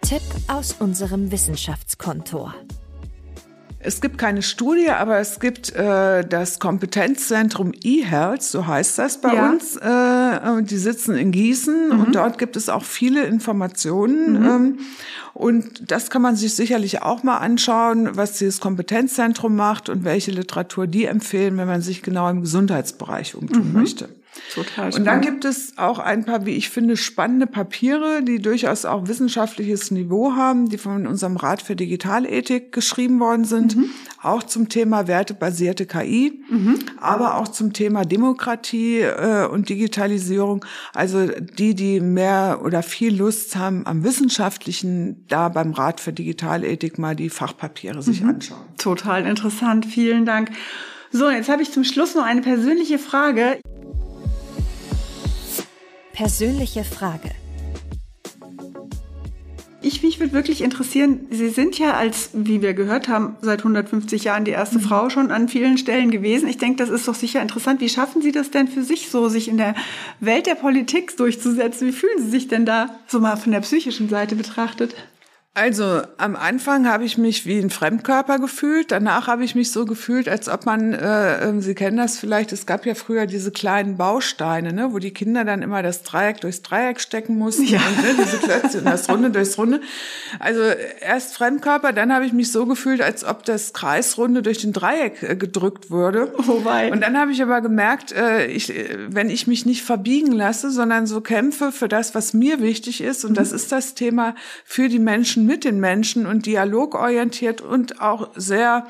Tipp 0.00 0.22
aus 0.48 0.74
unserem 0.78 1.30
Wissenschaftskontor. 1.30 2.54
Es 3.80 4.00
gibt 4.00 4.18
keine 4.18 4.42
Studie, 4.42 4.90
aber 4.90 5.18
es 5.18 5.38
gibt 5.38 5.72
äh, 5.72 6.26
das 6.26 6.58
Kompetenzzentrum 6.58 7.72
eHealth, 7.84 8.42
so 8.42 8.66
heißt 8.66 8.98
das 8.98 9.20
bei 9.20 9.34
ja. 9.34 9.50
uns. 9.50 9.76
Äh, 9.76 10.62
die 10.64 10.78
sitzen 10.78 11.14
in 11.14 11.30
Gießen 11.30 11.90
mhm. 11.90 12.00
und 12.00 12.14
dort 12.16 12.38
gibt 12.38 12.56
es 12.56 12.68
auch 12.68 12.82
viele 12.82 13.24
Informationen. 13.24 14.40
Mhm. 14.40 14.46
Ähm, 14.46 14.78
und 15.32 15.92
das 15.92 16.10
kann 16.10 16.22
man 16.22 16.34
sich 16.34 16.54
sicherlich 16.54 17.02
auch 17.02 17.22
mal 17.22 17.36
anschauen, 17.36 18.16
was 18.16 18.32
dieses 18.32 18.58
Kompetenzzentrum 18.58 19.54
macht 19.54 19.88
und 19.88 20.02
welche 20.02 20.32
Literatur 20.32 20.88
die 20.88 21.04
empfehlen, 21.04 21.56
wenn 21.56 21.68
man 21.68 21.80
sich 21.80 22.02
genau 22.02 22.28
im 22.28 22.40
Gesundheitsbereich 22.40 23.36
umtun 23.36 23.68
mhm. 23.68 23.74
möchte. 23.74 24.08
Total 24.54 24.92
spannend. 24.92 24.96
Und 24.96 25.04
dann 25.04 25.20
gibt 25.20 25.44
es 25.44 25.76
auch 25.78 25.98
ein 25.98 26.24
paar, 26.24 26.46
wie 26.46 26.52
ich 26.52 26.70
finde, 26.70 26.96
spannende 26.96 27.46
Papiere, 27.46 28.22
die 28.22 28.40
durchaus 28.40 28.84
auch 28.84 29.08
wissenschaftliches 29.08 29.90
Niveau 29.90 30.32
haben, 30.32 30.68
die 30.68 30.78
von 30.78 31.06
unserem 31.06 31.36
Rat 31.36 31.62
für 31.62 31.76
Digitalethik 31.76 32.72
geschrieben 32.72 33.20
worden 33.20 33.44
sind, 33.44 33.76
mhm. 33.76 33.90
auch 34.22 34.42
zum 34.42 34.68
Thema 34.68 35.06
wertebasierte 35.06 35.86
KI, 35.86 36.42
mhm. 36.48 36.78
aber 37.00 37.36
auch 37.36 37.48
zum 37.48 37.72
Thema 37.72 38.04
Demokratie 38.04 39.00
äh, 39.00 39.46
und 39.46 39.68
Digitalisierung. 39.68 40.64
Also 40.94 41.26
die, 41.26 41.74
die 41.74 42.00
mehr 42.00 42.60
oder 42.64 42.82
viel 42.82 43.16
Lust 43.16 43.56
haben 43.56 43.86
am 43.86 44.04
Wissenschaftlichen, 44.04 45.26
da 45.28 45.48
beim 45.48 45.72
Rat 45.72 46.00
für 46.00 46.12
Digitalethik 46.12 46.98
mal 46.98 47.16
die 47.16 47.30
Fachpapiere 47.30 48.02
sich 48.02 48.22
mhm. 48.22 48.30
anschauen. 48.30 48.60
Total 48.78 49.26
interessant. 49.26 49.86
Vielen 49.86 50.24
Dank. 50.24 50.50
So, 51.10 51.30
jetzt 51.30 51.48
habe 51.48 51.62
ich 51.62 51.72
zum 51.72 51.84
Schluss 51.84 52.14
noch 52.14 52.24
eine 52.24 52.42
persönliche 52.42 52.98
Frage. 52.98 53.58
Persönliche 56.18 56.82
Frage. 56.82 57.30
Ich, 59.80 60.02
mich 60.02 60.18
würde 60.18 60.32
wirklich 60.32 60.62
interessieren, 60.62 61.28
Sie 61.30 61.48
sind 61.48 61.78
ja 61.78 61.92
als, 61.92 62.30
wie 62.32 62.60
wir 62.60 62.74
gehört 62.74 63.06
haben, 63.06 63.36
seit 63.40 63.60
150 63.60 64.24
Jahren 64.24 64.44
die 64.44 64.50
erste 64.50 64.78
mhm. 64.78 64.82
Frau 64.82 65.10
schon 65.10 65.30
an 65.30 65.48
vielen 65.48 65.78
Stellen 65.78 66.10
gewesen. 66.10 66.48
Ich 66.48 66.58
denke, 66.58 66.78
das 66.78 66.90
ist 66.90 67.06
doch 67.06 67.14
sicher 67.14 67.40
interessant. 67.40 67.80
Wie 67.80 67.88
schaffen 67.88 68.20
Sie 68.20 68.32
das 68.32 68.50
denn 68.50 68.66
für 68.66 68.82
sich 68.82 69.10
so, 69.10 69.28
sich 69.28 69.46
in 69.46 69.58
der 69.58 69.76
Welt 70.18 70.46
der 70.46 70.56
Politik 70.56 71.16
durchzusetzen? 71.16 71.86
Wie 71.86 71.92
fühlen 71.92 72.20
Sie 72.20 72.30
sich 72.30 72.48
denn 72.48 72.66
da 72.66 72.98
so 73.06 73.20
mal 73.20 73.36
von 73.36 73.52
der 73.52 73.60
psychischen 73.60 74.08
Seite 74.08 74.34
betrachtet? 74.34 74.96
Also 75.58 76.02
am 76.18 76.36
Anfang 76.36 76.86
habe 76.86 77.04
ich 77.04 77.18
mich 77.18 77.44
wie 77.44 77.58
ein 77.58 77.70
Fremdkörper 77.70 78.38
gefühlt. 78.38 78.92
Danach 78.92 79.26
habe 79.26 79.42
ich 79.42 79.56
mich 79.56 79.72
so 79.72 79.86
gefühlt, 79.86 80.28
als 80.28 80.48
ob 80.48 80.66
man, 80.66 80.92
äh, 80.92 81.48
äh, 81.48 81.60
Sie 81.60 81.74
kennen 81.74 81.96
das 81.96 82.16
vielleicht, 82.16 82.52
es 82.52 82.64
gab 82.64 82.86
ja 82.86 82.94
früher 82.94 83.26
diese 83.26 83.50
kleinen 83.50 83.96
Bausteine, 83.96 84.72
ne, 84.72 84.92
wo 84.92 85.00
die 85.00 85.10
Kinder 85.10 85.44
dann 85.44 85.62
immer 85.62 85.82
das 85.82 86.04
Dreieck 86.04 86.40
durchs 86.42 86.62
Dreieck 86.62 87.00
stecken 87.00 87.36
mussten 87.36 87.64
ja. 87.64 87.80
und 87.80 88.02
ne, 88.04 88.24
diese 88.24 88.38
Klötze 88.38 88.78
und 88.78 88.84
das 88.84 89.08
Runde 89.10 89.30
durchs 89.30 89.58
Runde. 89.58 89.80
Also 90.38 90.60
erst 91.00 91.34
Fremdkörper, 91.34 91.92
dann 91.92 92.12
habe 92.12 92.24
ich 92.24 92.32
mich 92.32 92.52
so 92.52 92.64
gefühlt, 92.64 93.02
als 93.02 93.24
ob 93.24 93.44
das 93.44 93.72
Kreisrunde 93.72 94.42
durch 94.42 94.58
den 94.58 94.72
Dreieck 94.72 95.24
äh, 95.24 95.34
gedrückt 95.34 95.90
würde. 95.90 96.32
Wobei. 96.36 96.92
Und 96.92 97.00
dann 97.00 97.18
habe 97.18 97.32
ich 97.32 97.42
aber 97.42 97.62
gemerkt, 97.62 98.12
äh, 98.12 98.46
ich, 98.46 98.70
äh, 98.70 98.96
wenn 99.08 99.28
ich 99.28 99.48
mich 99.48 99.66
nicht 99.66 99.82
verbiegen 99.82 100.30
lasse, 100.30 100.70
sondern 100.70 101.08
so 101.08 101.20
kämpfe 101.20 101.72
für 101.72 101.88
das, 101.88 102.14
was 102.14 102.32
mir 102.32 102.60
wichtig 102.60 103.00
ist, 103.00 103.24
und 103.24 103.32
mhm. 103.32 103.36
das 103.36 103.50
ist 103.50 103.72
das 103.72 103.94
Thema 103.94 104.36
für 104.64 104.88
die 104.88 105.00
Menschen 105.00 105.47
mit 105.48 105.64
den 105.64 105.80
Menschen 105.80 106.26
und 106.26 106.46
dialogorientiert 106.46 107.60
und 107.60 108.00
auch 108.00 108.28
sehr 108.36 108.86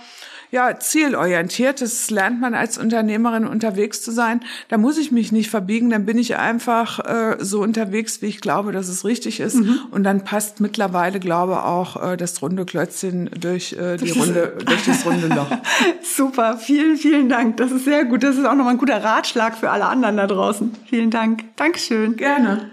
ja, 0.50 0.78
zielorientiert. 0.78 1.80
Das 1.80 2.10
lernt 2.10 2.40
man 2.40 2.54
als 2.54 2.78
Unternehmerin 2.78 3.46
unterwegs 3.46 4.02
zu 4.02 4.10
sein. 4.10 4.40
Da 4.68 4.78
muss 4.78 4.98
ich 4.98 5.12
mich 5.12 5.30
nicht 5.30 5.50
verbiegen, 5.50 5.90
dann 5.90 6.06
bin 6.06 6.18
ich 6.18 6.36
einfach 6.36 7.00
äh, 7.00 7.36
so 7.38 7.60
unterwegs, 7.60 8.22
wie 8.22 8.26
ich 8.26 8.40
glaube, 8.40 8.72
dass 8.72 8.88
es 8.88 9.04
richtig 9.04 9.40
ist. 9.40 9.56
Mhm. 9.56 9.80
Und 9.90 10.04
dann 10.04 10.24
passt 10.24 10.60
mittlerweile, 10.60 11.20
glaube 11.20 11.64
auch 11.64 12.02
äh, 12.02 12.16
das 12.16 12.40
runde 12.40 12.64
Klötzchen 12.64 13.30
durch 13.38 13.74
äh, 13.74 13.96
die 13.96 14.10
runde, 14.10 14.54
durch 14.64 14.84
das 14.86 15.04
runde 15.04 15.28
Loch. 15.28 15.50
Super, 16.02 16.56
vielen, 16.56 16.96
vielen 16.96 17.28
Dank. 17.28 17.58
Das 17.58 17.70
ist 17.70 17.84
sehr 17.84 18.04
gut. 18.04 18.22
Das 18.22 18.36
ist 18.36 18.44
auch 18.44 18.54
nochmal 18.54 18.74
ein 18.74 18.78
guter 18.78 19.02
Ratschlag 19.02 19.56
für 19.56 19.70
alle 19.70 19.86
anderen 19.86 20.16
da 20.16 20.26
draußen. 20.26 20.74
Vielen 20.88 21.10
Dank. 21.10 21.44
Dankeschön. 21.56 22.16
Gerne. 22.16 22.70